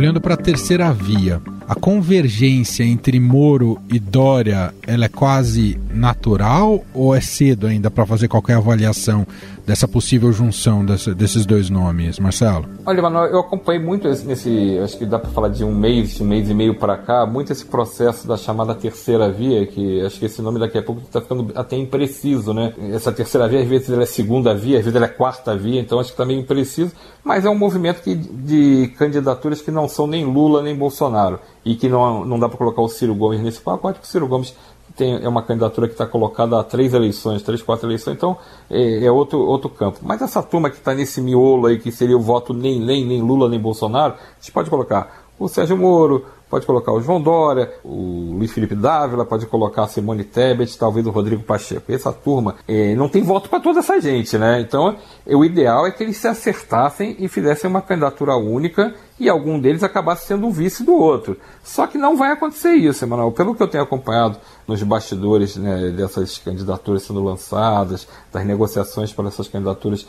Olhando 0.02 0.20
para 0.20 0.34
a 0.34 0.38
terceira 0.38 0.92
via, 0.92 1.40
a 1.68 1.76
convergência 1.76 2.84
entre 2.84 3.20
Moro 3.20 3.80
e 3.88 4.00
Dória 4.00 4.74
ela 4.88 5.06
é 5.06 5.08
quase 5.08 5.80
natural 5.94 6.84
ou 6.92 7.16
é 7.16 7.22
cedo 7.22 7.68
ainda 7.68 7.92
para 7.92 8.04
fazer 8.08 8.28
qualquer 8.28 8.56
avaliação 8.56 9.28
dessa 9.66 9.88
possível 9.88 10.34
junção 10.34 10.84
desse, 10.84 11.14
desses 11.14 11.46
dois 11.46 11.70
nomes, 11.70 12.20
Marcelo? 12.20 12.66
Olha, 12.86 13.02
Manuel, 13.02 13.26
eu 13.28 13.40
acompanhei 13.40 13.82
muito 13.82 14.08
nesse, 14.08 14.80
acho 14.84 14.98
que 14.98 15.06
dá 15.06 15.20
para 15.20 15.30
falar 15.30 15.50
de 15.50 15.64
um 15.64 15.74
mês, 15.74 16.20
um 16.20 16.26
mês 16.26 16.50
e 16.50 16.54
meio 16.54 16.76
para 16.76 16.98
cá, 16.98 17.26
muito 17.26 17.54
esse 17.54 17.64
processo 17.64 18.28
da 18.28 18.36
chamada 18.36 18.74
terceira 18.74 19.32
via, 19.32 19.66
que 19.68 20.02
acho 20.02 20.20
que 20.20 20.26
esse 20.26 20.42
nome 20.42 20.60
daqui 20.60 20.78
a 20.78 20.84
pouco 20.84 21.02
está 21.02 21.22
ficando 21.22 21.52
até 21.56 21.78
impreciso, 21.78 22.54
né? 22.54 22.74
Essa 22.92 23.12
terceira 23.12 23.48
via, 23.48 23.62
às 23.62 23.68
vezes 23.68 23.90
ela 23.90 24.04
é 24.04 24.08
segunda 24.08 24.54
via, 24.54 24.80
às 24.80 24.84
vezes 24.84 24.96
ela 24.96 25.06
é 25.06 25.10
quarta 25.10 25.56
via, 25.56 25.80
então 25.80 26.00
acho 26.00 26.10
que 26.10 26.16
está 26.16 26.26
meio 26.26 26.40
impreciso, 26.40 26.92
mas 27.24 27.46
é 27.46 27.50
um 27.50 27.58
movimento 27.58 28.02
que, 28.02 28.16
de 28.16 28.92
candidaturas 28.98 29.62
que 29.62 29.70
não 29.70 29.88
são 29.92 30.08
nem 30.08 30.26
Lula 30.26 30.62
nem 30.62 30.76
Bolsonaro 30.76 31.40
e 31.64 31.76
que 31.76 31.88
não, 31.88 32.26
não 32.26 32.40
dá 32.40 32.48
para 32.48 32.58
colocar 32.58 32.82
o 32.82 32.90
Ciro 32.90 33.16
Gomes 33.16 33.42
nesse 33.42 33.62
pacote, 33.62 34.00
porque 34.00 34.08
o 34.08 34.12
Ciro 34.12 34.28
Gomes 34.28 34.56
tem, 34.96 35.24
é 35.24 35.28
uma 35.28 35.44
candidatura 35.44 35.88
que 35.88 35.94
está 35.94 36.06
colocada 36.06 36.60
a 36.60 36.64
três 36.64 36.94
eleições, 36.94 37.42
três, 37.42 37.62
quatro 37.62 37.88
eleições, 37.88 38.16
então 38.16 38.38
é, 38.70 39.06
é 39.06 39.12
outro, 39.12 39.40
outro 39.40 39.70
campo. 39.70 40.00
Mas 40.02 40.22
essa 40.22 40.44
turma 40.44 40.70
que 40.70 40.78
está 40.78 40.94
nesse 40.94 41.22
miolo 41.22 41.68
aí, 41.68 41.80
que 41.80 41.92
seria 41.92 42.18
o 42.18 42.22
voto 42.22 42.54
nem, 42.54 42.80
nem, 42.80 43.06
nem 43.06 43.22
Lula, 43.22 43.48
nem 43.48 43.60
Bolsonaro, 43.60 44.14
a 44.14 44.42
gente 44.42 44.52
pode 44.52 44.70
colocar 44.70 45.26
o 45.40 45.48
Sérgio 45.48 45.78
Moro, 45.78 46.26
pode 46.52 46.66
colocar 46.66 46.92
o 46.92 47.02
João 47.02 47.22
Dória, 47.22 47.74
o 47.82 48.34
Luiz 48.38 48.52
Felipe 48.52 48.76
Dávila, 48.76 49.26
pode 49.26 49.46
colocar 49.46 49.84
a 49.84 49.88
Simone 49.88 50.26
Tebet, 50.26 50.78
talvez 50.78 51.08
o 51.08 51.10
Rodrigo 51.10 51.42
Pacheco. 51.42 51.90
Essa 51.92 52.12
turma 52.12 52.56
é, 52.68 52.94
não 52.94 53.08
tem 53.08 53.24
voto 53.24 53.50
para 53.50 53.62
toda 53.62 53.80
essa 53.80 54.00
gente, 54.02 54.38
né? 54.38 54.60
Então, 54.60 54.98
o 55.26 55.46
ideal 55.46 55.88
é 55.88 55.92
que 55.92 56.04
eles 56.04 56.18
se 56.18 56.28
acertassem 56.28 57.16
e 57.18 57.30
fizessem 57.30 57.70
uma 57.70 57.82
candidatura 57.82 58.36
única 58.36 58.94
e 59.18 59.30
algum 59.30 59.60
deles 59.60 59.82
acabasse 59.82 60.28
sendo 60.28 60.48
o 60.48 60.52
vice 60.52 60.84
do 60.84 60.94
outro. 60.94 61.38
Só 61.64 61.88
que 61.88 61.98
não 61.98 62.18
vai 62.18 62.32
acontecer 62.32 62.74
isso, 62.74 63.06
Emanuel. 63.06 63.32
Pelo 63.32 63.56
que 63.56 63.64
eu 63.64 63.68
tenho 63.68 63.84
acompanhado 63.84 64.38
nos 64.68 64.84
bastidores 64.84 65.56
né, 65.56 65.90
dessas 65.92 66.38
candidaturas 66.38 67.04
sendo 67.04 67.24
lançadas, 67.24 68.08
das 68.32 68.46
negociações 68.46 69.14
para 69.14 69.30
essas 69.30 69.48
candidaturas 69.48 70.06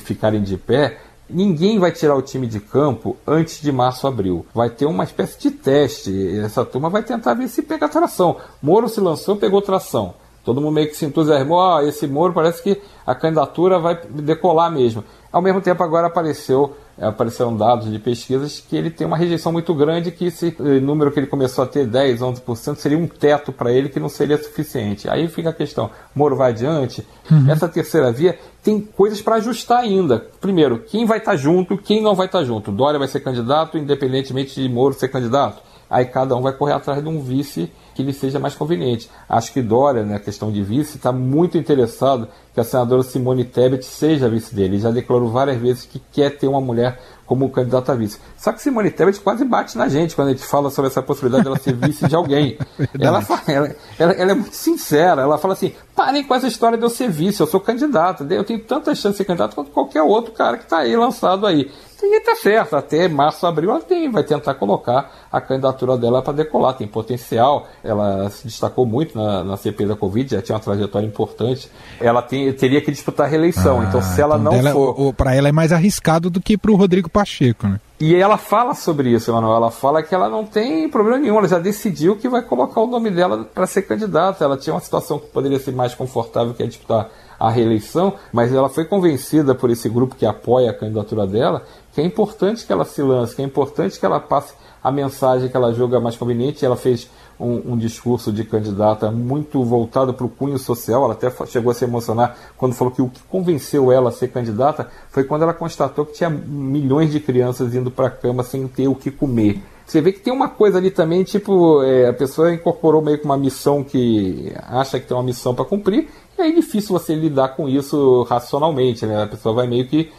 ficarem 0.00 0.42
de 0.42 0.56
pé, 0.56 0.98
Ninguém 1.28 1.78
vai 1.78 1.90
tirar 1.90 2.14
o 2.14 2.22
time 2.22 2.46
de 2.46 2.60
campo 2.60 3.16
antes 3.26 3.60
de 3.60 3.72
março, 3.72 4.06
abril. 4.06 4.46
Vai 4.54 4.68
ter 4.68 4.84
uma 4.84 5.04
espécie 5.04 5.38
de 5.40 5.50
teste. 5.50 6.38
Essa 6.38 6.64
turma 6.64 6.90
vai 6.90 7.02
tentar 7.02 7.34
ver 7.34 7.48
se 7.48 7.62
pega 7.62 7.88
tração. 7.88 8.36
Moro 8.62 8.88
se 8.88 9.00
lançou, 9.00 9.36
pegou 9.36 9.62
tração. 9.62 10.14
Todo 10.44 10.60
mundo 10.60 10.74
meio 10.74 10.88
que 10.88 10.96
se 10.96 11.06
entusiasmou. 11.06 11.60
Ah, 11.60 11.82
esse 11.82 12.06
Moro 12.06 12.34
parece 12.34 12.62
que 12.62 12.80
a 13.06 13.14
candidatura 13.14 13.78
vai 13.78 13.98
decolar 14.06 14.70
mesmo. 14.70 15.02
Ao 15.34 15.42
mesmo 15.42 15.60
tempo, 15.60 15.82
agora 15.82 16.06
apareceu 16.06 16.76
é, 16.96 17.06
apareceram 17.06 17.56
dados 17.56 17.90
de 17.90 17.98
pesquisas 17.98 18.60
que 18.60 18.76
ele 18.76 18.88
tem 18.88 19.04
uma 19.04 19.16
rejeição 19.16 19.50
muito 19.50 19.74
grande, 19.74 20.12
que 20.12 20.26
esse 20.26 20.56
eh, 20.60 20.78
número 20.78 21.10
que 21.10 21.18
ele 21.18 21.26
começou 21.26 21.64
a 21.64 21.66
ter, 21.66 21.88
10, 21.88 22.20
11%, 22.20 22.76
seria 22.76 22.96
um 22.96 23.08
teto 23.08 23.52
para 23.52 23.72
ele 23.72 23.88
que 23.88 23.98
não 23.98 24.08
seria 24.08 24.40
suficiente. 24.40 25.08
Aí 25.10 25.26
fica 25.26 25.50
a 25.50 25.52
questão, 25.52 25.90
Moro 26.14 26.36
vai 26.36 26.52
adiante? 26.52 27.04
Uhum. 27.28 27.50
Essa 27.50 27.66
terceira 27.66 28.12
via 28.12 28.38
tem 28.62 28.80
coisas 28.80 29.20
para 29.20 29.34
ajustar 29.34 29.80
ainda. 29.80 30.24
Primeiro, 30.40 30.84
quem 30.86 31.04
vai 31.04 31.18
estar 31.18 31.32
tá 31.32 31.36
junto, 31.36 31.76
quem 31.76 32.00
não 32.00 32.14
vai 32.14 32.26
estar 32.26 32.38
tá 32.38 32.44
junto. 32.44 32.70
Dória 32.70 32.96
vai 32.96 33.08
ser 33.08 33.18
candidato, 33.18 33.76
independentemente 33.76 34.62
de 34.62 34.68
Moro 34.68 34.94
ser 34.94 35.08
candidato. 35.08 35.60
Aí 35.90 36.04
cada 36.04 36.36
um 36.36 36.42
vai 36.42 36.52
correr 36.52 36.74
atrás 36.74 37.02
de 37.02 37.08
um 37.08 37.20
vice 37.20 37.70
que 37.94 38.02
lhe 38.02 38.12
seja 38.12 38.38
mais 38.38 38.54
conveniente. 38.54 39.10
Acho 39.28 39.52
que 39.52 39.60
Dória, 39.60 40.02
na 40.02 40.14
né, 40.14 40.18
questão 40.18 40.50
de 40.50 40.62
vice, 40.62 40.96
está 40.96 41.12
muito 41.12 41.58
interessado 41.58 42.28
que 42.54 42.60
a 42.60 42.64
senadora 42.64 43.02
Simone 43.02 43.44
Tebet 43.44 43.84
seja 43.84 44.28
vice 44.28 44.54
dele. 44.54 44.76
Ele 44.76 44.82
já 44.82 44.90
declarou 44.90 45.28
várias 45.28 45.60
vezes 45.60 45.84
que 45.84 46.00
quer 46.12 46.30
ter 46.30 46.46
uma 46.46 46.60
mulher 46.60 47.00
como 47.26 47.50
candidata 47.50 47.92
a 47.92 47.94
vice. 47.94 48.20
Só 48.36 48.52
que 48.52 48.62
Simone 48.62 48.90
Tebet 48.90 49.18
quase 49.20 49.44
bate 49.44 49.76
na 49.76 49.88
gente 49.88 50.14
quando 50.14 50.28
a 50.28 50.30
gente 50.32 50.44
fala 50.44 50.70
sobre 50.70 50.90
essa 50.90 51.02
possibilidade 51.02 51.44
dela 51.44 51.58
ser 51.58 51.74
vice 51.74 52.06
de 52.06 52.14
alguém. 52.14 52.56
ela, 53.00 53.24
ela, 53.48 53.76
ela, 53.98 54.12
ela, 54.12 54.30
é 54.30 54.34
muito 54.34 54.54
sincera. 54.54 55.22
Ela 55.22 55.36
fala 55.36 55.54
assim: 55.54 55.72
parem 55.96 56.22
com 56.22 56.34
essa 56.34 56.46
história 56.46 56.78
de 56.78 56.84
eu 56.84 56.90
ser 56.90 57.10
vice, 57.10 57.40
eu 57.40 57.46
sou 57.46 57.60
candidata. 57.60 58.24
Eu 58.32 58.44
tenho 58.44 58.60
tanta 58.60 58.94
chance 58.94 59.12
de 59.12 59.16
ser 59.18 59.24
candidato 59.24 59.54
quanto 59.54 59.70
qualquer 59.70 60.02
outro 60.02 60.32
cara 60.32 60.56
que 60.56 60.64
está 60.64 60.78
aí 60.78 60.96
lançado 60.96 61.46
aí. 61.46 61.70
E 62.06 62.20
tá 62.20 62.36
certo, 62.36 62.76
até 62.76 63.08
março, 63.08 63.46
abril 63.46 63.70
ela 63.70 63.80
tem, 63.80 64.10
vai 64.10 64.22
tentar 64.22 64.54
colocar 64.54 65.26
a 65.32 65.40
candidatura 65.40 65.96
dela 65.96 66.20
para 66.20 66.34
decolar, 66.34 66.76
tem 66.76 66.86
potencial. 66.86 67.66
Ela 67.82 68.28
se 68.28 68.44
destacou 68.44 68.84
muito 68.84 69.16
na, 69.16 69.42
na 69.42 69.56
CP 69.56 69.86
da 69.86 69.96
Covid, 69.96 70.30
já 70.34 70.42
tinha 70.42 70.54
uma 70.54 70.62
trajetória 70.62 71.06
importante. 71.06 71.70
Ela 71.98 72.20
tem, 72.20 72.43
teria 72.52 72.80
que 72.80 72.90
disputar 72.90 73.26
a 73.26 73.28
reeleição, 73.28 73.80
ah, 73.80 73.84
então 73.84 74.02
se 74.02 74.20
ela 74.20 74.36
então 74.38 74.60
não 74.62 74.72
for. 74.72 75.14
Para 75.14 75.34
ela 75.34 75.48
é 75.48 75.52
mais 75.52 75.72
arriscado 75.72 76.30
do 76.30 76.40
que 76.40 76.56
para 76.56 76.70
o 76.70 76.76
Rodrigo 76.76 77.08
Pacheco, 77.08 77.66
né? 77.66 77.80
E 78.00 78.14
ela 78.14 78.36
fala 78.36 78.74
sobre 78.74 79.10
isso, 79.10 79.30
Emanuel. 79.30 79.56
Ela 79.56 79.70
fala 79.70 80.02
que 80.02 80.14
ela 80.14 80.28
não 80.28 80.44
tem 80.44 80.88
problema 80.88 81.18
nenhum, 81.18 81.38
ela 81.38 81.48
já 81.48 81.58
decidiu 81.58 82.16
que 82.16 82.28
vai 82.28 82.42
colocar 82.42 82.80
o 82.80 82.86
nome 82.86 83.10
dela 83.10 83.44
para 83.44 83.66
ser 83.66 83.82
candidata. 83.82 84.44
Ela 84.44 84.56
tinha 84.56 84.74
uma 84.74 84.80
situação 84.80 85.18
que 85.18 85.26
poderia 85.28 85.58
ser 85.58 85.72
mais 85.72 85.94
confortável, 85.94 86.52
que 86.52 86.62
é 86.62 86.66
disputar 86.66 87.08
a 87.38 87.50
reeleição, 87.50 88.14
mas 88.32 88.52
ela 88.52 88.68
foi 88.68 88.84
convencida 88.84 89.54
por 89.54 89.70
esse 89.70 89.88
grupo 89.88 90.14
que 90.14 90.24
apoia 90.24 90.70
a 90.70 90.74
candidatura 90.74 91.26
dela 91.26 91.62
que 91.94 92.00
é 92.00 92.04
importante 92.04 92.66
que 92.66 92.72
ela 92.72 92.84
se 92.84 93.00
lance, 93.00 93.36
que 93.36 93.40
é 93.40 93.44
importante 93.44 93.98
que 94.00 94.04
ela 94.04 94.18
passe 94.18 94.52
a 94.82 94.90
mensagem 94.90 95.48
que 95.48 95.56
ela 95.56 95.72
julga 95.72 96.00
mais 96.00 96.16
conveniente. 96.16 96.64
Ela 96.64 96.76
fez 96.76 97.08
um, 97.44 97.72
um 97.72 97.76
discurso 97.76 98.32
de 98.32 98.44
candidata 98.44 99.10
muito 99.10 99.62
voltado 99.62 100.14
para 100.14 100.24
o 100.24 100.28
cunho 100.28 100.58
social. 100.58 101.04
Ela 101.04 101.12
até 101.12 101.30
chegou 101.46 101.70
a 101.70 101.74
se 101.74 101.84
emocionar 101.84 102.36
quando 102.56 102.74
falou 102.74 102.92
que 102.92 103.02
o 103.02 103.08
que 103.08 103.22
convenceu 103.24 103.92
ela 103.92 104.08
a 104.08 104.12
ser 104.12 104.28
candidata 104.28 104.88
foi 105.10 105.24
quando 105.24 105.42
ela 105.42 105.54
constatou 105.54 106.06
que 106.06 106.14
tinha 106.14 106.30
milhões 106.30 107.12
de 107.12 107.20
crianças 107.20 107.74
indo 107.74 107.90
para 107.90 108.06
a 108.06 108.10
cama 108.10 108.42
sem 108.42 108.66
ter 108.66 108.88
o 108.88 108.94
que 108.94 109.10
comer. 109.10 109.60
Você 109.86 110.00
vê 110.00 110.12
que 110.12 110.20
tem 110.20 110.32
uma 110.32 110.48
coisa 110.48 110.78
ali 110.78 110.90
também, 110.90 111.22
tipo, 111.24 111.82
é, 111.82 112.08
a 112.08 112.12
pessoa 112.12 112.54
incorporou 112.54 113.02
meio 113.02 113.18
que 113.18 113.24
uma 113.26 113.36
missão 113.36 113.84
que 113.84 114.50
acha 114.66 114.98
que 114.98 115.06
tem 115.06 115.14
uma 115.14 115.22
missão 115.22 115.54
para 115.54 115.64
cumprir, 115.66 116.08
e 116.38 116.42
aí 116.42 116.52
é 116.52 116.54
difícil 116.54 116.98
você 116.98 117.14
lidar 117.14 117.48
com 117.48 117.68
isso 117.68 118.22
racionalmente, 118.22 119.04
né? 119.04 119.24
A 119.24 119.26
pessoa 119.26 119.54
vai 119.54 119.66
meio 119.66 119.86
que 119.86 120.10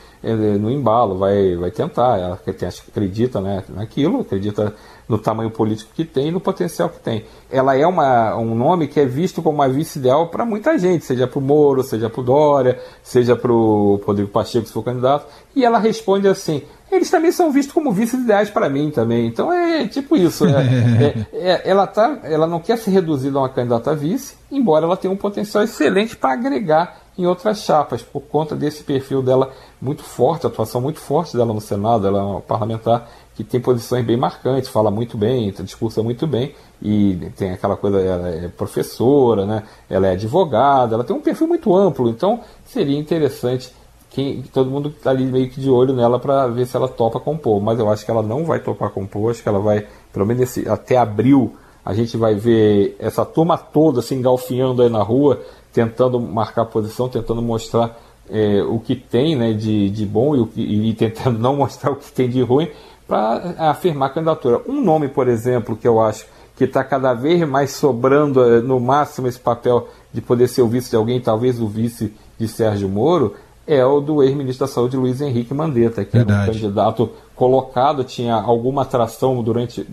no 0.60 0.72
embalo, 0.72 1.18
vai, 1.20 1.56
vai 1.56 1.70
tentar, 1.70 2.18
ela 2.18 2.40
acredita 2.90 3.40
né, 3.40 3.64
naquilo, 3.70 4.22
acredita 4.22 4.74
no 5.08 5.18
tamanho 5.18 5.52
político 5.52 5.92
que 5.94 6.04
tem 6.04 6.28
e 6.28 6.32
no 6.32 6.40
potencial 6.40 6.90
que 6.90 7.00
tem. 7.00 7.26
Ela 7.50 7.76
é 7.78 7.86
uma, 7.86 8.36
um 8.36 8.56
nome 8.56 8.88
que 8.88 9.00
é 9.00 9.06
visto 9.06 9.42
como 9.42 9.56
uma 9.56 9.70
vice 9.70 10.00
ideal 10.00 10.28
para 10.28 10.46
muita 10.46 10.78
gente, 10.78 11.06
seja 11.06 11.28
para 11.28 11.40
o 11.40 11.42
Moro, 11.42 11.84
seja 11.84 12.10
para 12.10 12.22
o 12.22 12.24
Dória, 12.24 12.80
seja 13.04 13.36
para 13.36 13.52
o 13.52 14.02
Rodrigo 14.06 14.30
Pacheco, 14.30 14.66
se 14.66 14.74
for 14.74 14.84
candidato, 14.84 15.28
e 15.56 15.64
ela 15.64 15.78
responde 15.78 16.28
assim: 16.28 16.64
eles 16.92 17.10
também 17.10 17.32
são 17.32 17.52
vistos 17.52 17.74
como 17.74 17.92
vices 17.92 18.22
ideais 18.22 18.50
para 18.50 18.70
mim 18.70 18.92
também. 18.92 19.28
Então 19.28 19.52
é 19.52 19.88
tipo 19.88 20.16
isso. 20.16 20.46
É, 20.46 20.56
é, 21.34 21.52
é, 21.52 21.62
ela, 21.66 21.86
tá, 21.88 22.20
ela 22.24 22.48
não 22.48 22.60
quer 22.60 22.78
ser 22.78 22.92
reduzida 22.92 23.38
a 23.38 23.42
uma 23.42 23.50
candidata 23.50 23.92
a 23.92 23.96
vice, 23.96 24.36
embora 24.52 24.86
ela 24.86 24.98
tenha 24.98 25.14
um 25.14 25.18
potencial 25.18 25.64
excelente 25.64 26.16
para 26.16 26.34
agregar 26.34 27.06
em 27.18 27.26
outras 27.26 27.60
chapas, 27.60 28.02
por 28.02 28.22
conta 28.22 28.56
desse 28.56 28.84
perfil 28.84 29.22
dela 29.22 29.52
muito 29.82 30.04
forte, 30.04 30.46
atuação 30.46 30.82
muito 30.82 31.00
forte 31.00 31.38
dela 31.38 31.54
no 31.54 31.62
Senado, 31.62 32.06
ela 32.06 32.20
é 32.20 32.22
uma 32.22 32.42
parlamentar 32.42 33.10
que 33.36 33.44
tem 33.44 33.60
posições 33.60 34.06
bem 34.06 34.16
marcantes, 34.16 34.70
fala 34.70 34.90
muito 34.90 35.18
bem, 35.18 35.52
discursa 35.60 36.02
muito 36.02 36.26
bem, 36.26 36.56
e 36.82 37.32
tem 37.36 37.52
aquela 37.52 37.76
coisa, 37.76 38.00
ela 38.00 38.30
é 38.30 38.48
professora, 38.48 39.46
né? 39.46 39.64
ela 39.90 40.08
é 40.08 40.12
advogada, 40.12 40.96
ela 40.96 41.04
tem 41.04 41.16
um 41.16 41.22
perfil 41.22 41.48
muito 41.48 41.76
amplo, 41.76 42.10
então 42.10 42.40
seria 42.66 42.98
interessante 42.98 43.74
quem, 44.10 44.42
todo 44.44 44.72
mundo 44.72 44.88
está 44.88 45.10
ali 45.10 45.26
meio 45.26 45.50
que 45.50 45.60
de 45.60 45.70
olho 45.70 45.94
nela 45.94 46.18
para 46.18 46.48
ver 46.48 46.66
se 46.66 46.78
ela 46.78 46.88
topa 46.88 47.20
compor, 47.20 47.62
mas 47.62 47.78
eu 47.78 47.92
acho 47.92 48.06
que 48.06 48.12
ela 48.12 48.24
não 48.24 48.46
vai 48.46 48.60
topar 48.60 48.90
compor, 48.90 49.32
acho 49.32 49.44
que 49.44 49.50
ela 49.50 49.60
vai, 49.60 49.86
pelo 50.14 50.26
menos 50.26 50.44
esse, 50.44 50.70
até 50.70 50.96
abril, 50.96 51.54
a 51.84 51.94
gente 51.94 52.16
vai 52.16 52.34
ver 52.34 52.96
essa 52.98 53.26
turma 53.26 53.58
toda 53.58 54.02
se 54.02 54.16
engalfinhando 54.16 54.82
aí 54.82 54.90
na 54.90 55.04
rua, 55.04 55.42
tentando 55.74 56.20
marcar 56.20 56.66
posição, 56.66 57.10
tentando 57.10 57.42
mostrar 57.42 58.00
é, 58.30 58.64
o 58.64 58.80
que 58.80 58.96
tem 58.96 59.36
né, 59.36 59.52
de, 59.54 59.90
de 59.90 60.06
bom 60.06 60.36
e, 60.36 60.48
que, 60.48 60.62
e 60.62 60.94
tentando 60.94 61.38
não 61.40 61.58
mostrar 61.58 61.92
o 61.92 61.96
que 61.98 62.12
tem 62.12 62.30
de 62.30 62.42
ruim 62.42 62.70
para 63.08 63.56
afirmar 63.70 64.10
a 64.10 64.14
candidatura. 64.14 64.62
Um 64.68 64.84
nome, 64.84 65.08
por 65.08 65.28
exemplo, 65.28 65.76
que 65.76 65.88
eu 65.88 66.02
acho 66.02 66.26
que 66.56 66.64
está 66.64 66.84
cada 66.84 67.14
vez 67.14 67.48
mais 67.48 67.72
sobrando 67.72 68.44
é, 68.44 68.62
no 68.62 68.80
máximo 68.80 69.28
esse 69.28 69.40
papel 69.40 69.88
de 70.14 70.22
poder 70.22 70.48
ser 70.48 70.62
o 70.62 70.68
vice 70.68 70.90
de 70.90 70.96
alguém, 70.96 71.20
talvez 71.20 71.60
o 71.60 71.68
vice 71.68 72.14
de 72.40 72.48
Sérgio 72.48 72.88
Moro, 72.88 73.36
é 73.68 73.84
o 73.84 74.00
do 74.00 74.22
ex-ministro 74.22 74.66
da 74.66 74.72
Saúde 74.72 74.96
Luiz 74.96 75.22
Henrique 75.22 75.54
Mandetta, 75.54 76.06
que 76.06 76.18
Verdade. 76.18 76.42
era 76.42 76.52
um 76.52 76.54
candidato 76.54 77.10
colocado, 77.36 78.04
tinha 78.04 78.36
alguma 78.36 78.84
atração 78.84 79.42
durante, 79.42 79.86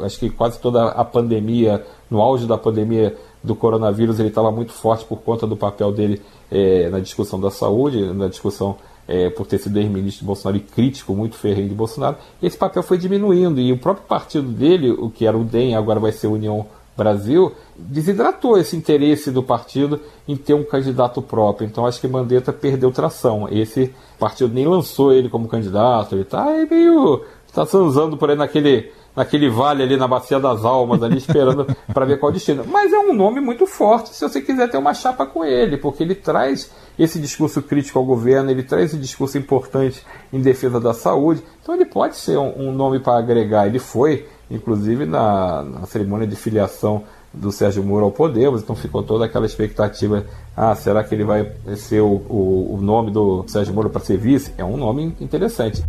acho 0.00 0.18
que 0.18 0.30
quase 0.30 0.58
toda 0.58 0.88
a 0.88 1.04
pandemia, 1.04 1.84
no 2.10 2.20
auge 2.20 2.46
da 2.46 2.56
pandemia 2.56 3.14
do 3.44 3.54
coronavírus, 3.54 4.18
ele 4.18 4.28
estava 4.28 4.50
muito 4.50 4.72
forte 4.72 5.04
por 5.04 5.18
conta 5.18 5.46
do 5.46 5.56
papel 5.56 5.92
dele 5.92 6.22
é, 6.50 6.88
na 6.88 7.00
discussão 7.00 7.38
da 7.38 7.50
saúde, 7.50 8.12
na 8.12 8.28
discussão 8.28 8.76
é, 9.06 9.30
por 9.30 9.46
ter 9.46 9.58
sido 9.58 9.78
ex-ministro 9.78 10.20
de 10.20 10.26
Bolsonaro 10.26 10.56
e 10.56 10.60
crítico 10.60 11.14
muito 11.14 11.36
ferrenho 11.36 11.68
de 11.68 11.74
Bolsonaro. 11.74 12.16
Esse 12.42 12.56
papel 12.56 12.82
foi 12.82 12.98
diminuindo 12.98 13.60
e 13.60 13.72
o 13.72 13.78
próprio 13.78 14.06
partido 14.06 14.48
dele, 14.48 14.90
o 14.90 15.10
que 15.10 15.26
era 15.26 15.36
o 15.36 15.44
DEM, 15.44 15.74
agora 15.74 16.00
vai 16.00 16.12
ser 16.12 16.28
União 16.28 16.66
Brasil, 16.96 17.52
desidratou 17.74 18.58
esse 18.58 18.76
interesse 18.76 19.30
do 19.30 19.42
partido 19.42 19.98
em 20.28 20.36
ter 20.36 20.54
um 20.54 20.62
candidato 20.62 21.22
próprio. 21.22 21.66
Então 21.66 21.86
acho 21.86 22.00
que 22.00 22.06
Mandetta 22.06 22.52
perdeu 22.52 22.92
tração. 22.92 23.48
Esse 23.50 23.94
partido 24.18 24.52
nem 24.52 24.66
lançou 24.66 25.12
ele 25.12 25.28
como 25.28 25.48
candidato, 25.48 26.14
ele 26.14 26.22
está 26.22 26.44
meio. 26.70 27.24
está 27.46 27.62
usando 27.78 28.16
por 28.16 28.30
aí 28.30 28.36
naquele 28.36 28.92
naquele 29.14 29.48
vale 29.48 29.82
ali 29.82 29.96
na 29.96 30.08
Bacia 30.08 30.40
das 30.40 30.64
Almas, 30.64 31.02
ali 31.02 31.18
esperando 31.18 31.66
para 31.92 32.04
ver 32.04 32.18
qual 32.18 32.32
destino. 32.32 32.64
Mas 32.66 32.92
é 32.92 32.98
um 32.98 33.12
nome 33.12 33.40
muito 33.40 33.66
forte 33.66 34.14
se 34.14 34.26
você 34.26 34.40
quiser 34.40 34.70
ter 34.70 34.78
uma 34.78 34.94
chapa 34.94 35.26
com 35.26 35.44
ele, 35.44 35.76
porque 35.76 36.02
ele 36.02 36.14
traz 36.14 36.70
esse 36.98 37.18
discurso 37.18 37.62
crítico 37.62 37.98
ao 37.98 38.04
governo, 38.04 38.50
ele 38.50 38.62
traz 38.62 38.86
esse 38.86 38.96
discurso 38.96 39.38
importante 39.38 40.04
em 40.32 40.40
defesa 40.40 40.80
da 40.80 40.92
saúde. 40.92 41.42
Então 41.62 41.74
ele 41.74 41.86
pode 41.86 42.16
ser 42.16 42.38
um, 42.38 42.68
um 42.68 42.72
nome 42.72 43.00
para 43.00 43.18
agregar. 43.18 43.66
Ele 43.66 43.78
foi, 43.78 44.26
inclusive, 44.50 45.06
na, 45.06 45.62
na 45.62 45.86
cerimônia 45.86 46.26
de 46.26 46.36
filiação 46.36 47.04
do 47.32 47.50
Sérgio 47.50 47.82
Moro 47.82 48.04
ao 48.04 48.10
Podemos, 48.10 48.62
então 48.62 48.76
ficou 48.76 49.02
toda 49.02 49.24
aquela 49.24 49.46
expectativa, 49.46 50.26
ah, 50.54 50.74
será 50.74 51.02
que 51.02 51.14
ele 51.14 51.24
vai 51.24 51.50
ser 51.76 52.00
o, 52.00 52.20
o, 52.28 52.74
o 52.74 52.80
nome 52.80 53.10
do 53.10 53.44
Sérgio 53.48 53.72
Moro 53.72 53.88
para 53.88 54.02
ser 54.02 54.18
vice? 54.18 54.52
É 54.58 54.64
um 54.64 54.76
nome 54.76 55.16
interessante. 55.18 55.82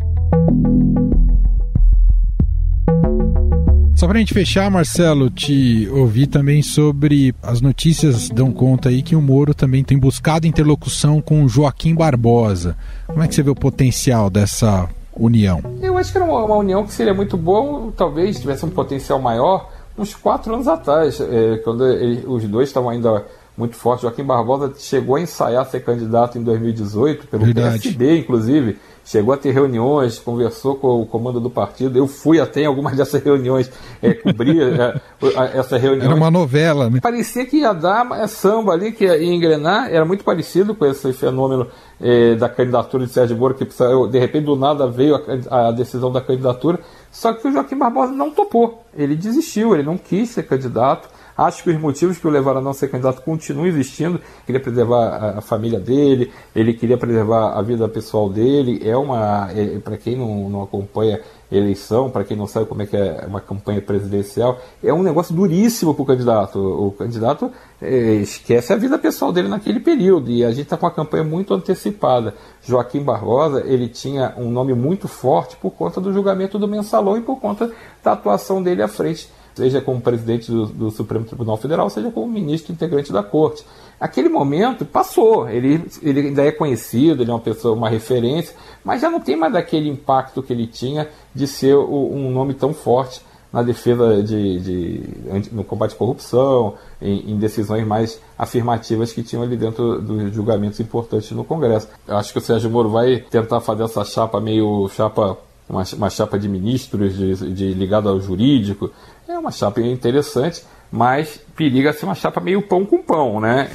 Só 4.03 4.07
para 4.07 4.17
a 4.17 4.19
gente 4.19 4.33
fechar, 4.33 4.69
Marcelo, 4.69 5.29
te 5.29 5.87
ouvi 5.89 6.27
também 6.27 6.61
sobre 6.61 7.33
as 7.41 7.61
notícias 7.61 8.27
dão 8.27 8.51
conta 8.51 8.89
aí 8.89 9.01
que 9.01 9.15
o 9.15 9.21
Moro 9.21 9.53
também 9.53 9.81
tem 9.81 9.97
buscado 9.97 10.45
interlocução 10.45 11.21
com 11.21 11.47
Joaquim 11.47 11.95
Barbosa. 11.95 12.75
Como 13.07 13.23
é 13.23 13.29
que 13.29 13.33
você 13.33 13.41
vê 13.41 13.49
o 13.49 13.55
potencial 13.55 14.29
dessa 14.29 14.89
união? 15.15 15.61
Eu 15.81 15.97
acho 15.97 16.11
que 16.11 16.17
era 16.17 16.25
uma, 16.25 16.43
uma 16.43 16.57
união 16.57 16.85
que 16.85 16.91
seria 16.91 17.13
muito 17.13 17.37
boa, 17.37 17.93
talvez 17.95 18.41
tivesse 18.41 18.65
um 18.65 18.69
potencial 18.69 19.21
maior 19.21 19.71
uns 19.97 20.13
quatro 20.13 20.53
anos 20.53 20.67
atrás, 20.67 21.21
é, 21.21 21.61
quando 21.63 21.87
ele, 21.87 22.25
os 22.27 22.43
dois 22.43 22.67
estavam 22.67 22.89
ainda 22.89 23.25
muito 23.57 23.77
fortes. 23.77 24.01
Joaquim 24.01 24.25
Barbosa 24.25 24.73
chegou 24.79 25.15
a 25.15 25.21
ensaiar 25.21 25.65
ser 25.65 25.79
candidato 25.79 26.37
em 26.37 26.43
2018, 26.43 27.27
pelo 27.27 27.45
Verdade. 27.45 27.79
PSD, 27.79 28.17
inclusive 28.17 28.77
chegou 29.05 29.33
a 29.33 29.37
ter 29.37 29.51
reuniões, 29.51 30.19
conversou 30.19 30.75
com 30.75 31.01
o 31.01 31.05
comando 31.05 31.39
do 31.39 31.49
partido. 31.49 31.97
Eu 31.97 32.07
fui 32.07 32.39
até 32.39 32.61
em 32.61 32.65
algumas 32.65 32.95
dessas 32.95 33.21
reuniões, 33.21 33.71
é, 34.01 34.13
cobria 34.13 35.01
é, 35.21 35.57
essa 35.57 35.77
reunião. 35.77 36.05
Era 36.05 36.15
uma 36.15 36.31
novela, 36.31 36.89
né? 36.89 36.99
Parecia 37.01 37.45
que 37.45 37.57
ia 37.57 37.73
dar 37.73 38.09
é, 38.19 38.27
samba 38.27 38.73
ali, 38.73 38.91
que 38.91 39.05
ia 39.05 39.23
engrenar. 39.23 39.91
Era 39.91 40.05
muito 40.05 40.23
parecido 40.23 40.73
com 40.73 40.85
esse 40.85 41.11
fenômeno 41.13 41.67
é, 41.99 42.35
da 42.35 42.49
candidatura 42.49 43.05
de 43.05 43.11
Sérgio 43.11 43.37
Moro, 43.37 43.53
que 43.53 43.65
de 43.65 44.19
repente 44.19 44.45
do 44.45 44.55
nada 44.55 44.87
veio 44.87 45.15
a, 45.49 45.67
a 45.67 45.71
decisão 45.71 46.11
da 46.11 46.21
candidatura. 46.21 46.79
Só 47.11 47.33
que 47.33 47.47
o 47.47 47.51
Joaquim 47.51 47.77
Barbosa 47.77 48.11
não 48.11 48.31
topou. 48.31 48.83
Ele 48.95 49.15
desistiu, 49.15 49.73
ele 49.73 49.83
não 49.83 49.97
quis 49.97 50.29
ser 50.29 50.43
candidato. 50.43 51.09
Acho 51.37 51.63
que 51.63 51.69
os 51.69 51.79
motivos 51.79 52.17
que 52.17 52.27
o 52.27 52.29
levaram 52.29 52.59
a 52.59 52.63
não 52.63 52.73
ser 52.73 52.89
candidato 52.89 53.21
continuam 53.21 53.65
existindo. 53.67 54.19
Queria 54.45 54.61
preservar 54.61 55.37
a, 55.37 55.41
família 55.41 55.79
dele, 55.79 56.31
ele 56.55 56.73
queria 56.73 56.97
preservar 56.97 57.57
a 57.57 57.61
vida 57.61 57.87
pessoal 57.89 58.29
dele. 58.29 58.81
É 58.83 58.95
uma, 58.95 59.49
é, 59.51 59.79
para 59.79 59.97
quem 59.97 60.15
não, 60.15 60.49
não 60.49 60.63
acompanha 60.63 61.19
eleição, 61.51 62.09
para 62.09 62.23
quem 62.23 62.35
não 62.35 62.47
sabe 62.47 62.65
como 62.65 62.81
é 62.81 62.85
que 62.85 62.97
é 62.97 63.25
uma 63.27 63.39
campanha 63.39 63.81
presidencial, 63.81 64.59
é 64.83 64.93
um 64.93 65.03
negócio 65.03 65.35
duríssimo 65.35 65.93
para 65.93 66.03
o 66.03 66.05
candidato. 66.05 66.59
O 66.59 66.91
candidato 66.91 67.51
é, 67.81 68.15
esquece 68.15 68.73
a 68.73 68.75
vida 68.75 68.97
pessoal 68.97 69.31
dele 69.31 69.47
naquele 69.47 69.79
período 69.79 70.31
e 70.31 70.43
a 70.43 70.49
gente 70.49 70.63
está 70.63 70.77
com 70.77 70.85
uma 70.85 70.91
campanha 70.91 71.23
muito 71.23 71.53
antecipada. 71.53 72.33
Joaquim 72.61 73.03
Barbosa 73.03 73.63
ele 73.65 73.87
tinha 73.87 74.33
um 74.37 74.49
nome 74.49 74.73
muito 74.73 75.07
forte 75.07 75.55
por 75.57 75.71
conta 75.71 76.01
do 76.01 76.11
julgamento 76.11 76.57
do 76.57 76.67
mensalão 76.67 77.17
e 77.17 77.21
por 77.21 77.39
conta 77.39 77.71
da 78.03 78.13
atuação 78.13 78.61
dele 78.61 78.81
à 78.81 78.87
frente 78.87 79.29
seja 79.55 79.81
como 79.81 80.01
presidente 80.01 80.51
do, 80.51 80.65
do, 80.65 80.91
Supremo 80.91 81.25
Tribunal 81.25 81.57
Federal, 81.57 81.89
seja 81.89 82.11
como 82.11 82.31
ministro 82.31 82.73
integrante 82.73 83.11
da 83.11 83.23
Corte. 83.23 83.65
Aquele 83.99 84.29
momento 84.29 84.85
passou, 84.85 85.47
ele, 85.49 85.85
ele 86.01 86.19
ainda 86.21 86.43
é 86.43 86.51
conhecido, 86.51 87.23
ele 87.23 87.31
é 87.31 87.33
uma 87.33 87.39
pessoa, 87.39 87.75
uma 87.75 87.89
referência, 87.89 88.55
mas 88.83 89.01
já 89.01 89.09
não 89.09 89.19
tem 89.19 89.35
mais 89.35 89.55
aquele 89.55 89.89
impacto 89.89 90.41
que 90.43 90.51
ele 90.51 90.67
tinha 90.67 91.07
de 91.33 91.47
ser 91.47 91.75
o, 91.75 92.13
um 92.13 92.31
nome 92.31 92.53
tão 92.53 92.73
forte 92.73 93.21
na 93.53 93.61
defesa 93.61 94.23
de, 94.23 94.59
de, 94.59 95.03
no 95.51 95.63
combate 95.63 95.93
à 95.93 95.95
corrupção, 95.95 96.73
em, 96.99 97.33
em, 97.33 97.37
decisões 97.37 97.85
mais 97.85 98.19
afirmativas 98.35 99.13
que 99.13 99.21
tinham 99.21 99.43
ali 99.43 99.55
dentro 99.55 100.01
dos 100.01 100.33
julgamentos 100.33 100.79
importantes 100.79 101.29
no 101.31 101.43
Congresso. 101.43 101.87
Eu 102.07 102.17
acho 102.17 102.33
que 102.33 102.39
o 102.39 102.41
Sérgio 102.41 102.71
Moro 102.71 102.89
vai 102.89 103.17
tentar 103.29 103.61
fazer 103.61 103.83
essa 103.83 104.03
chapa 104.03 104.41
meio 104.41 104.89
chapa 104.89 105.37
uma, 105.69 105.83
uma 105.93 106.09
chapa 106.09 106.37
de 106.37 106.49
ministros 106.49 107.15
de, 107.15 107.53
de 107.53 107.73
ligado 107.73 108.09
ao 108.09 108.19
jurídico, 108.19 108.91
é 109.27 109.37
uma 109.37 109.51
chapa 109.51 109.81
interessante, 109.81 110.63
mas 110.91 111.39
periga 111.55 111.93
ser 111.93 112.05
uma 112.05 112.15
chapa 112.15 112.39
meio 112.39 112.61
pão 112.61 112.85
com 112.85 113.01
pão, 113.01 113.39
né? 113.39 113.69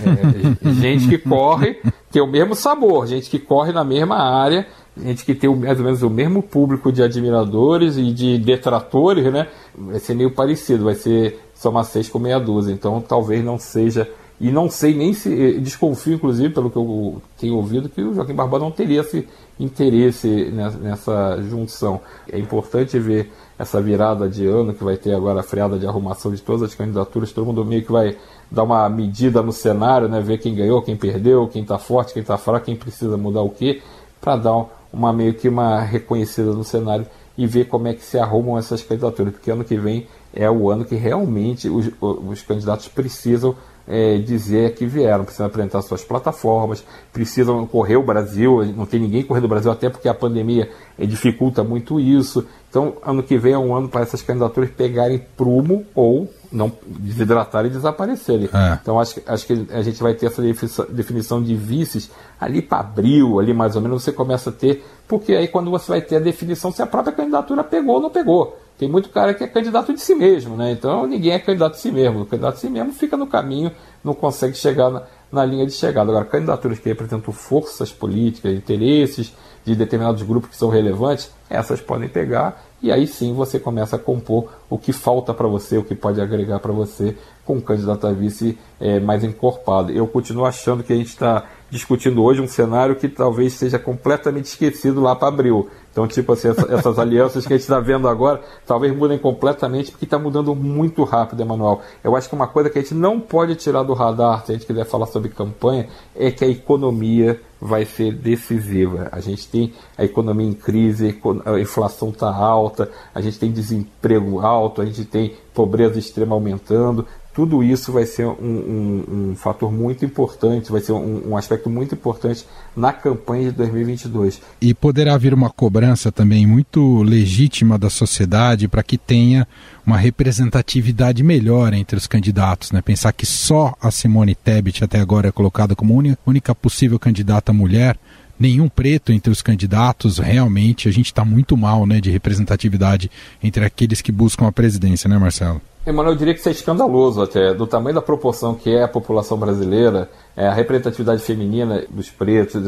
É, 0.65 0.71
gente 0.71 1.09
que 1.09 1.19
corre, 1.19 1.81
tem 2.11 2.23
o 2.23 2.27
mesmo 2.27 2.55
sabor, 2.55 3.07
gente 3.07 3.29
que 3.29 3.39
corre 3.39 3.73
na 3.73 3.83
mesma 3.83 4.17
área, 4.17 4.67
gente 4.97 5.25
que 5.25 5.35
tem 5.35 5.55
mais 5.55 5.79
ou 5.79 5.85
menos 5.85 6.03
o 6.03 6.11
mesmo 6.11 6.43
público 6.43 6.93
de 6.93 7.03
admiradores 7.03 7.97
e 7.97 8.13
de 8.13 8.39
detratores, 8.39 9.33
né? 9.33 9.49
Vai 9.77 9.99
ser 9.99 10.15
meio 10.15 10.31
parecido, 10.31 10.85
vai 10.85 10.95
ser 10.95 11.41
somar 11.55 11.85
seis 11.85 12.09
com 12.09 12.19
meia 12.19 12.39
dúzia, 12.39 12.73
então 12.73 13.01
talvez 13.01 13.45
não 13.45 13.59
seja. 13.59 14.09
E 14.41 14.53
não 14.53 14.71
sei 14.71 14.95
nem 14.95 15.13
se. 15.13 15.33
Eh, 15.33 15.59
desconfio, 15.59 16.15
inclusive, 16.15 16.55
pelo 16.55 16.71
que 16.71 16.77
eu 16.77 17.21
tenho 17.37 17.57
ouvido, 17.57 17.89
que 17.89 18.01
o 18.01 18.15
Joaquim 18.15 18.35
Barbosa 18.35 18.65
não 18.65 18.71
teria 18.71 19.01
esse 19.01 19.27
interesse 19.59 20.53
nessa, 20.81 21.41
junção. 21.43 22.01
É 22.31 22.39
importante 22.39 22.99
ver 22.99 23.33
essa 23.59 23.81
virada 23.81 24.29
de 24.29 24.47
ano 24.47 24.73
que 24.73 24.85
vai 24.85 24.97
ter 24.97 25.15
agora 25.15 25.41
a 25.41 25.43
freada 25.43 25.79
de 25.79 25.87
arrumação 25.87 26.33
de 26.33 26.41
todas 26.41 26.63
as 26.63 26.75
candidaturas, 26.75 27.33
todo 27.33 27.47
mundo 27.47 27.65
meio 27.65 27.85
que 27.85 27.91
vai 27.91 28.17
dar 28.51 28.63
uma 28.63 28.89
medida 28.89 29.43
no 29.43 29.53
cenário, 29.53 30.09
né, 30.09 30.21
ver 30.21 30.39
quem 30.39 30.55
ganhou, 30.55 30.81
quem 30.81 30.97
perdeu, 30.97 31.49
quem 31.49 31.63
está 31.63 31.79
forte, 31.79 32.13
quem 32.13 32.23
está 32.23 32.39
fraco, 32.39 32.67
quem 32.67 32.77
precisa 32.77 33.17
mudar 33.17 33.43
o 33.43 33.51
quê, 33.51 33.83
para 34.21 34.37
dar 34.37 34.67
uma 34.93 35.13
meio 35.13 35.35
que 35.35 35.49
uma 35.49 35.81
reconhecida 35.81 36.53
no 36.53 36.65
cenário 36.65 37.07
e 37.37 37.47
ver 37.47 37.67
como 37.67 37.89
é 37.89 37.95
que 37.95 38.05
se 38.05 38.19
arrumam 38.19 38.59
essas 38.59 38.83
candidaturas, 38.83 39.33
porque 39.33 39.51
ano 39.51 39.65
que 39.65 39.77
vem 39.77 40.07
é 40.33 40.51
o 40.51 40.71
ano 40.71 40.85
que 40.85 40.95
realmente 40.95 41.69
os, 41.69 41.91
os 42.01 42.43
candidatos 42.43 42.89
precisam 42.89 43.55
é, 43.89 44.19
dizer 44.19 44.75
que 44.75 44.85
vieram, 44.87 45.25
precisam 45.25 45.47
apresentar 45.47 45.81
suas 45.81 46.05
plataformas, 46.05 46.85
precisam 47.11 47.67
correr 47.67 47.97
o 47.97 48.03
Brasil, 48.03 48.65
não 48.77 48.85
tem 48.85 49.01
ninguém 49.01 49.23
correndo 49.23 49.47
o 49.47 49.49
Brasil, 49.49 49.73
até 49.73 49.89
porque 49.89 50.09
a 50.09 50.15
pandemia 50.15 50.71
é, 50.99 51.07
dificulta 51.07 51.65
muito 51.65 51.99
isso. 51.99 52.47
Então, 52.69 52.99
ano 53.03 53.23
que 53.23 53.39
vem 53.39 53.55
é 53.55 53.59
um 53.59 53.75
ano 53.75 53.89
para 53.89 54.03
essas 54.03 54.21
candidaturas 54.21 54.71
pegarem 54.71 55.25
prumo 55.35 55.87
ou 55.95 56.29
não 56.53 56.71
desidratarem 56.87 57.71
e 57.71 57.75
desaparecerem. 57.75 58.51
É. 58.53 58.79
Então, 58.81 59.01
acho, 59.01 59.21
acho 59.27 59.47
que 59.47 59.67
a 59.71 59.81
gente 59.81 60.03
vai 60.03 60.13
ter 60.13 60.27
essa 60.27 60.43
definição 60.91 61.43
de 61.43 61.55
vices 61.55 62.11
ali 62.39 62.61
para 62.61 62.81
abril, 62.81 63.41
ali 63.41 63.55
mais 63.55 63.75
ou 63.75 63.81
menos, 63.81 64.03
você 64.03 64.13
começa 64.13 64.51
a 64.51 64.53
ter, 64.53 64.85
porque 65.07 65.33
aí 65.33 65.49
quando 65.49 65.71
você 65.71 65.91
vai 65.91 66.03
ter 66.03 66.17
a 66.17 66.21
definição 66.21 66.71
se 66.71 66.83
a 66.83 66.87
própria 66.87 67.15
candidatura 67.15 67.65
pegou 67.65 67.97
ou 67.97 68.03
não 68.03 68.11
pegou. 68.11 68.59
Tem 68.79 68.89
muito 68.89 69.09
cara 69.09 69.35
que 69.35 69.43
é 69.43 69.49
candidato 69.49 69.93
de 69.93 70.01
si 70.01 70.15
mesmo, 70.15 70.57
né? 70.57 70.71
Então 70.71 71.07
ninguém 71.07 71.33
é 71.33 71.39
candidato 71.39 71.75
de 71.75 71.81
si 71.81 71.91
mesmo. 71.91 72.23
O 72.23 72.27
candidato 72.27 72.55
de 72.55 72.61
si 72.61 72.71
mesmo 72.71 72.93
fica 72.93 73.17
no 73.17 73.27
caminho, 73.27 73.73
não 74.05 74.15
consegue 74.15 74.57
chegar 74.57 74.89
na, 74.89 75.03
na 75.33 75.45
linha 75.45 75.67
de 75.67 75.73
chegada. 75.73 76.11
Agora, 76.11 76.25
candidaturas 76.25 76.79
que 76.79 76.89
representam 76.89 77.33
forças 77.33 77.91
políticas, 77.93 78.55
interesses 78.55 79.35
de 79.65 79.75
determinados 79.75 80.23
grupos 80.23 80.51
que 80.51 80.57
são 80.57 80.69
relevantes, 80.69 81.31
essas 81.51 81.81
podem 81.81 82.09
pegar 82.09 82.65
e 82.81 82.93
aí 82.93 83.07
sim 83.07 83.35
você 83.35 83.59
começa 83.59 83.97
a 83.97 83.99
compor 83.99 84.53
o 84.71 84.79
que 84.79 84.93
falta 84.93 85.35
para 85.35 85.49
você, 85.49 85.77
o 85.77 85.85
que 85.85 85.95
pode 85.95 86.21
agregar 86.21 86.61
para 86.61 86.73
você 86.73 87.17
com 87.45 87.55
um 87.55 87.61
candidato 87.61 88.07
a 88.07 88.13
vice 88.13 88.57
é, 88.79 89.01
mais 89.01 89.25
encorpado. 89.25 89.91
Eu 89.91 90.07
continuo 90.07 90.45
achando 90.45 90.85
que 90.85 90.93
a 90.93 90.97
gente 90.97 91.09
está 91.09 91.45
discutindo 91.71 92.23
hoje 92.23 92.41
um 92.41 92.49
cenário 92.49 92.97
que 92.97 93.09
talvez 93.09 93.53
seja 93.53 93.79
completamente 93.79 94.47
esquecido 94.47 95.01
lá 95.01 95.15
para 95.15 95.29
abril. 95.29 95.69
Então, 95.91 96.07
tipo 96.07 96.33
assim, 96.33 96.49
essa, 96.49 96.73
essas 96.73 96.97
alianças 97.01 97.47
que 97.47 97.53
a 97.53 97.57
gente 97.57 97.65
está 97.65 97.81
vendo 97.81 98.09
agora, 98.09 98.41
talvez 98.67 98.95
mudem 98.95 99.19
completamente, 99.19 99.91
porque 99.91 100.05
está 100.05 100.19
mudando 100.19 100.55
muito 100.55 101.05
rápido, 101.05 101.43
Emanuel. 101.43 101.81
Eu 102.03 102.17
acho 102.17 102.29
que 102.29 102.35
uma 102.35 102.47
coisa 102.47 102.71
que 102.71 102.79
a 102.79 102.83
gente 102.83 102.95
não 102.95 103.21
pode 103.21 103.55
tirar 103.57 103.83
do 103.83 103.93
radar, 103.95 104.45
se 104.45 104.53
a 104.53 104.55
gente 104.55 104.67
quiser 104.67 104.85
falar 104.85 105.07
sobre 105.07 105.29
campanha, 105.29 105.89
é 106.15 106.31
que 106.31 106.45
a 106.45 106.49
economia 106.49 107.41
vai 107.61 107.85
ser 107.85 108.15
decisiva. 108.15 109.09
A 109.11 109.21
gente 109.21 109.49
tem 109.49 109.73
a 109.97 110.05
economia 110.05 110.47
em 110.47 110.53
crise, 110.53 111.21
a 111.45 111.59
inflação 111.59 112.11
está 112.11 112.33
alta, 112.33 112.89
a 113.15 113.21
gente 113.21 113.39
tem 113.39 113.51
desemprego 113.51 114.41
alto, 114.41 114.81
a 114.81 114.87
gente 114.87 115.05
tem 115.05 115.35
pobreza 115.53 115.99
extrema 115.99 116.35
aumentando 116.35 117.05
tudo 117.39 117.63
isso 117.63 117.93
vai 117.93 118.05
ser 118.05 118.27
um, 118.27 118.35
um, 118.41 119.31
um 119.31 119.37
fator 119.37 119.73
muito 119.73 120.05
importante, 120.05 120.73
vai 120.73 120.81
ser 120.81 120.91
um, 120.91 121.29
um, 121.29 121.37
aspecto 121.37 121.71
muito 121.71 121.95
importante 121.95 122.45
na 122.77 122.93
campanha 122.93 123.53
de 123.53 123.59
2022. 123.59 124.41
E 124.61 124.75
poderá 124.75 125.17
vir 125.17 125.33
uma 125.33 125.49
cobrança 125.49 126.11
também 126.11 126.45
muito 126.49 127.01
legítima 127.01 127.79
da 127.79 127.89
sociedade 127.89 128.67
para 128.67 128.83
que 128.83 128.99
tenha 128.99 129.47
uma 129.87 129.97
representatividade 129.97 131.23
melhor 131.23 131.73
entre 131.75 131.97
os 131.97 132.09
candidatos. 132.09 132.73
Né? 132.73 132.83
Pensar 132.83 133.13
que 133.13 133.25
só 133.25 133.73
a 133.81 133.93
Simone 133.93 134.35
Tebet 134.35 134.83
até 134.83 134.99
agora 134.99 135.29
é 135.29 135.31
colocada 135.31 135.77
como 135.77 135.95
única, 135.95 136.19
única 136.27 136.53
possível 136.57 136.99
candidata 136.99 137.53
mulher 137.53 137.97
nenhum 138.37 138.69
preto 138.69 139.13
entre 139.13 139.33
os 139.33 139.43
candidatos, 139.43 140.19
realmente 140.19 140.89
a 140.89 140.93
gente 140.93 141.07
está 141.07 141.25
muito 141.25 141.57
mal 141.57 141.85
né, 141.87 142.01
de 142.01 142.09
representatividade 142.09 143.11
entre 143.43 143.65
aqueles 143.65 144.01
que 144.01 144.13
buscam 144.13 144.47
a 144.47 144.53
presidência, 144.53 145.09
né, 145.09 145.19
Marcelo? 145.19 145.61
Emanuel, 145.89 146.13
eu 146.13 146.19
diria 146.19 146.35
que 146.35 146.41
isso 146.41 146.49
é 146.49 146.53
escandaloso 146.53 147.23
até, 147.23 147.55
do 147.55 147.67
tamanho 147.67 147.95
da 147.95 148.03
proporção 148.03 148.55
que 148.55 148.71
é 148.71 148.83
a 148.83 148.89
população 148.89 149.39
brasileira, 149.39 150.11
é, 150.37 150.47
a 150.47 150.53
representatividade 150.53 151.23
feminina 151.23 151.85
dos 151.89 152.11
pretos, 152.11 152.63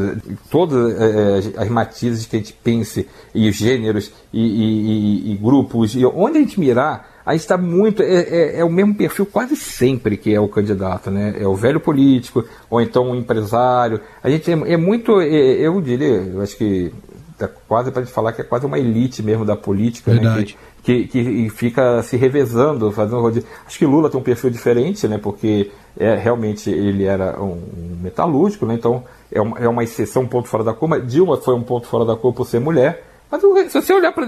todas 0.51 0.99
é, 0.99 1.61
as 1.61 1.69
matizes 1.69 2.25
que 2.25 2.37
a 2.37 2.39
gente 2.39 2.55
pense, 2.55 3.07
e 3.35 3.49
os 3.49 3.57
gêneros, 3.57 4.11
e, 4.33 4.41
e, 4.41 5.31
e, 5.31 5.33
e 5.33 5.37
grupos, 5.37 5.95
e 5.95 6.05
onde 6.07 6.39
a 6.39 6.41
gente 6.41 6.59
mirar, 6.59 7.21
a 7.25 7.33
gente 7.33 7.43
está 7.43 7.59
muito. 7.59 8.03
É, 8.03 8.21
é, 8.21 8.61
é, 8.61 8.65
o 8.65 8.71
mesmo 8.71 8.95
perfil 8.95 9.27
quase 9.27 9.55
sempre 9.55 10.17
que 10.17 10.35
é 10.35 10.41
o 10.41 10.49
candidato, 10.49 11.11
né? 11.11 11.37
É 11.39 11.47
o 11.47 11.55
velho 11.55 11.79
político, 11.79 12.45
ou 12.69 12.81
então 12.81 13.11
o 13.11 13.15
empresário. 13.15 14.01
A 14.23 14.31
gente 14.31 14.51
é, 14.51 14.55
é 14.73 14.77
muito. 14.77 15.21
É, 15.21 15.29
eu 15.29 15.79
diria, 15.83 16.09
eu 16.09 16.41
acho 16.41 16.57
que 16.57 16.91
é 17.39 17.49
quase 17.67 17.91
para 17.91 18.03
gente 18.03 18.13
falar 18.13 18.33
que 18.33 18.41
é 18.41 18.45
quase 18.45 18.67
uma 18.67 18.79
elite 18.79 19.23
mesmo 19.23 19.45
da 19.45 19.57
política, 19.57 20.13
Verdade. 20.13 20.39
né? 20.39 20.45
Que, 20.45 20.57
que, 20.83 21.07
que 21.07 21.51
fica 21.51 22.03
se 22.03 22.17
revezando, 22.17 22.91
fazendo 22.91 23.21
rodízio. 23.21 23.49
Acho 23.67 23.79
que 23.79 23.87
Lula 23.87 24.09
tem 24.09 24.21
um 24.21 24.23
perfil 24.23 24.51
diferente, 24.51 25.07
né? 25.07 25.19
Porque 25.19 25.71
é, 25.99 26.15
realmente 26.15 26.71
ele 26.71 27.05
era 27.05 27.41
um, 27.43 27.61
metalúrgico, 28.01 28.67
né? 28.67 28.75
Então 28.75 29.05
é 29.31 29.41
uma, 29.41 29.59
é 29.59 29.69
uma 29.69 29.85
exceção, 29.85 30.23
um 30.23 30.27
ponto 30.27 30.49
fora 30.49 30.65
da 30.65 30.73
curva. 30.73 31.01
Dilma 31.01 31.37
foi 31.37 31.55
um 31.55 31.63
ponto 31.63 31.87
fora 31.87 32.05
da 32.05 32.17
curva 32.17 32.39
por 32.39 32.47
ser 32.47 32.61
mulher. 32.61 33.10
Mas 33.31 33.43
se 33.71 33.81
você 33.81 33.93
olhar 33.93 34.13
para 34.13 34.27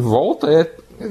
volta, 0.00 0.50
é 0.50 0.64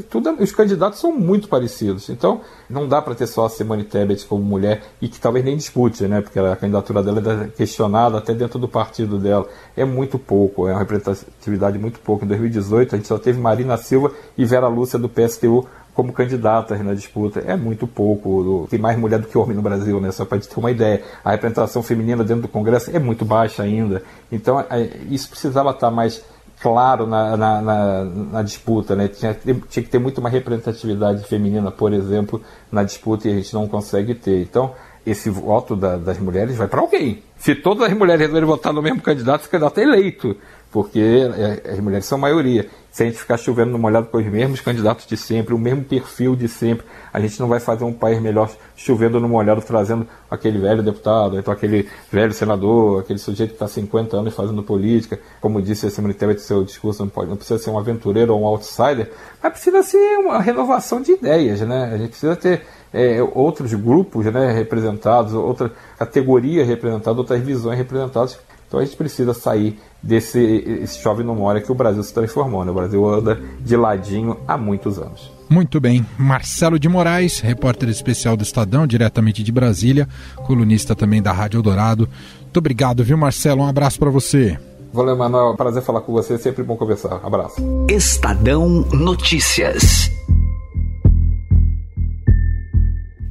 tudo, 0.10 0.32
os 0.40 0.52
candidatos 0.52 1.00
são 1.00 1.12
muito 1.12 1.48
parecidos. 1.48 2.10
Então, 2.10 2.42
não 2.70 2.88
dá 2.88 3.02
para 3.02 3.16
ter 3.16 3.28
só 3.28 3.46
a 3.46 3.50
Simone 3.50 3.84
Tebet 3.84 4.26
como 4.26 4.44
mulher 4.44 4.84
e 5.02 5.08
que 5.08 5.20
talvez 5.20 5.44
nem 5.44 5.56
dispute, 5.56 6.08
né? 6.08 6.22
Porque 6.22 6.38
a 6.40 6.56
candidatura 6.56 7.02
dela 7.02 7.44
é 7.46 7.48
questionada 7.48 8.18
até 8.18 8.34
dentro 8.34 8.60
do 8.60 8.68
partido 8.68 9.18
dela. 9.18 9.48
É 9.76 9.86
muito 9.86 10.20
pouco, 10.20 10.68
é 10.68 10.72
uma 10.72 10.80
representatividade 10.80 11.80
muito 11.80 12.00
pouco. 12.00 12.26
Em 12.26 12.28
2018, 12.28 12.96
a 12.96 12.98
gente 12.98 13.08
só 13.08 13.18
teve 13.18 13.40
Marina 13.40 13.78
Silva 13.78 14.12
e 14.38 14.46
Vera 14.46 14.68
Lúcia 14.68 15.00
do 15.00 15.10
PSTU 15.10 15.66
como 15.94 16.14
candidatas 16.14 16.80
na 16.84 16.94
disputa. 16.94 17.40
É 17.40 17.56
muito 17.56 17.88
pouco. 17.88 18.68
Tem 18.70 18.78
mais 18.78 19.00
mulher 19.00 19.20
do 19.20 19.28
que 19.28 19.38
homem 19.38 19.56
no 19.56 19.64
Brasil, 19.64 20.00
né? 20.00 20.12
Só 20.12 20.26
para 20.26 20.38
ter 20.38 20.60
uma 20.60 20.70
ideia. 20.70 21.02
A 21.24 21.32
representação 21.32 21.82
feminina 21.82 22.24
dentro 22.24 22.44
do 22.44 22.48
Congresso 22.48 22.96
é 22.96 23.00
muito 23.00 23.26
baixa 23.26 23.64
ainda. 23.64 24.04
Então, 24.32 24.60
é, 24.70 24.90
isso 25.10 25.30
precisava 25.30 25.72
estar 25.72 25.90
mais 25.90 26.24
claro 26.62 27.06
na, 27.06 27.38
na, 27.38 27.62
na, 27.62 28.04
na 28.04 28.42
disputa, 28.42 28.96
né? 28.96 29.08
Tinha, 29.08 29.34
tinha 29.34 29.84
que 29.84 29.90
ter 29.90 30.00
muito 30.00 30.22
mais 30.22 30.34
representatividade 30.34 31.24
feminina, 31.24 31.72
por 31.72 31.94
exemplo, 31.94 32.42
na 32.72 32.84
disputa 32.84 33.28
e 33.28 33.32
a 33.32 33.36
gente 33.36 33.54
não 33.54 33.68
consegue 33.68 34.16
ter. 34.16 34.42
Então, 34.42 34.74
esse 35.06 35.30
voto 35.30 35.76
da, 35.76 35.96
das 35.98 36.20
mulheres 36.20 36.58
vai 36.58 36.68
para 36.68 36.82
alguém. 36.82 37.24
Se 37.38 37.56
todas 37.56 37.90
as 37.90 37.98
mulheres 37.98 38.22
resolverem 38.22 38.48
votar 38.48 38.74
no 38.74 38.82
mesmo 38.82 39.02
candidato, 39.02 39.42
esse 39.42 39.50
candidato 39.50 39.80
é 39.80 39.84
eleito, 39.84 40.36
porque 40.72 41.00
é, 41.00 41.72
as 41.72 41.80
mulheres 41.80 42.06
são 42.06 42.18
maioria 42.18 42.70
se 42.98 43.04
a 43.04 43.06
gente 43.06 43.20
ficar 43.20 43.38
chovendo 43.38 43.74
no 43.74 43.78
molhado 43.78 44.08
com 44.08 44.18
os 44.18 44.26
mesmos 44.26 44.60
candidatos 44.60 45.06
de 45.06 45.16
sempre, 45.16 45.54
o 45.54 45.58
mesmo 45.60 45.84
perfil 45.84 46.36
de 46.36 46.48
sempre, 46.48 46.84
a 47.14 47.20
gente 47.20 47.40
não 47.40 47.48
vai 47.48 47.60
fazer 47.60 47.84
um 47.84 47.94
país 47.94 48.20
melhor 48.20 48.50
chovendo 48.76 49.20
no 49.20 49.30
molhado, 49.30 49.62
trazendo 49.62 50.08
aquele 50.32 50.58
velho 50.58 50.82
deputado, 50.82 51.38
então 51.38 51.54
aquele 51.54 51.88
velho 52.12 52.34
senador, 52.34 53.02
aquele 53.02 53.20
sujeito 53.20 53.50
que 53.52 53.56
está 53.56 53.68
50 53.68 54.18
anos 54.18 54.34
fazendo 54.34 54.64
política. 54.64 55.20
Como 55.40 55.62
disse 55.62 55.86
a 55.86 55.92
Simone 55.92 56.16
Tebet 56.16 56.42
seu 56.42 56.64
discurso, 56.64 57.04
não, 57.04 57.10
pode, 57.10 57.30
não 57.30 57.38
precisa 57.38 57.60
ser 57.60 57.70
um 57.70 57.78
aventureiro 57.78 58.34
ou 58.34 58.42
um 58.42 58.48
outsider, 58.48 59.12
mas 59.44 59.52
precisa 59.52 59.84
ser 59.84 60.18
uma 60.18 60.42
renovação 60.42 61.00
de 61.00 61.12
ideias, 61.12 61.62
né? 61.62 61.92
A 61.94 61.98
gente 62.00 62.10
precisa 62.10 62.36
ter 62.36 62.64
é, 62.92 63.22
outros 63.22 63.76
grupos 63.76 64.26
né, 64.26 64.52
representados, 64.54 65.36
outra 65.36 65.72
categoria 66.00 66.66
representada, 66.66 67.20
outras 67.20 67.40
visões 67.42 67.78
representadas. 67.78 68.40
Então 68.68 68.80
a 68.80 68.86
gente 68.86 68.98
precisa 68.98 69.34
sair 69.34 69.80
desse 70.04 70.40
esse 70.40 71.00
chove 71.00 71.24
não 71.24 71.36
mora 71.36 71.62
que 71.62 71.72
o 71.72 71.76
Brasil 71.76 72.04
se 72.04 72.14
transformou. 72.14 72.64
Né? 72.66 72.72
O 72.72 72.74
Brasil 72.74 73.08
anda 73.08 73.40
de 73.60 73.76
ladinho 73.76 74.38
há 74.48 74.58
muitos 74.58 75.00
anos. 75.00 75.32
Muito 75.50 75.80
bem. 75.80 76.06
Marcelo 76.18 76.78
de 76.78 76.90
Moraes, 76.90 77.40
repórter 77.40 77.88
especial 77.90 78.36
do 78.36 78.44
Estadão, 78.44 78.86
diretamente 78.86 79.42
de 79.42 79.52
Brasília, 79.52 80.08
colunista 80.46 80.94
também 80.94 81.22
da 81.22 81.32
Rádio 81.32 81.58
Eldorado. 81.58 82.10
Muito 82.42 82.58
obrigado, 82.58 83.04
viu, 83.04 83.18
Marcelo? 83.18 83.62
Um 83.62 83.68
abraço 83.68 83.98
para 83.98 84.10
você. 84.10 84.60
Valeu, 84.92 85.16
Manuel. 85.16 85.56
Prazer 85.56 85.84
falar 85.84 86.02
com 86.02 86.12
você. 86.12 86.38
Sempre 86.38 86.64
bom 86.64 86.76
conversar. 86.76 87.22
Abraço. 87.24 87.62
Estadão 87.90 88.86
Notícias. 88.92 90.12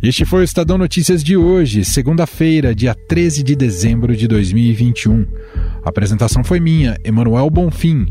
Este 0.08 0.24
foi 0.24 0.42
o 0.42 0.44
Estadão 0.44 0.78
Notícias 0.78 1.24
de 1.24 1.36
hoje, 1.36 1.84
segunda-feira, 1.84 2.72
dia 2.72 2.94
13 2.94 3.42
de 3.42 3.56
dezembro 3.56 4.16
de 4.16 4.28
2021. 4.28 5.26
A 5.84 5.88
apresentação 5.88 6.44
foi 6.44 6.60
minha, 6.60 6.96
Emanuel 7.02 7.50
Bonfim. 7.50 8.06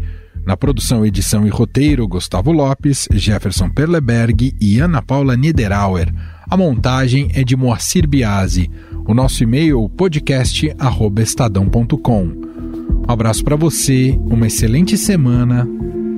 Na 0.46 0.58
produção, 0.58 1.06
edição 1.06 1.48
e 1.48 1.50
roteiro, 1.50 2.06
Gustavo 2.06 2.52
Lopes, 2.52 3.08
Jefferson 3.14 3.70
Perleberg 3.70 4.54
e 4.60 4.78
Ana 4.78 5.02
Paula 5.02 5.38
Niederauer. 5.38 6.14
A 6.50 6.58
montagem 6.58 7.32
é 7.34 7.46
de 7.46 7.56
Moacir 7.56 8.06
Biasi. 8.06 8.70
O 9.08 9.14
nosso 9.14 9.42
e-mail 9.42 9.88
podcast@estadão.com. 9.88 12.24
Um 12.26 13.06
abraço 13.08 13.42
para 13.42 13.56
você, 13.56 14.20
uma 14.20 14.48
excelente 14.48 14.98
semana 14.98 15.66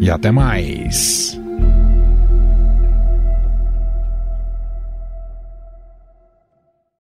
e 0.01 0.09
até 0.09 0.31
mais. 0.31 1.39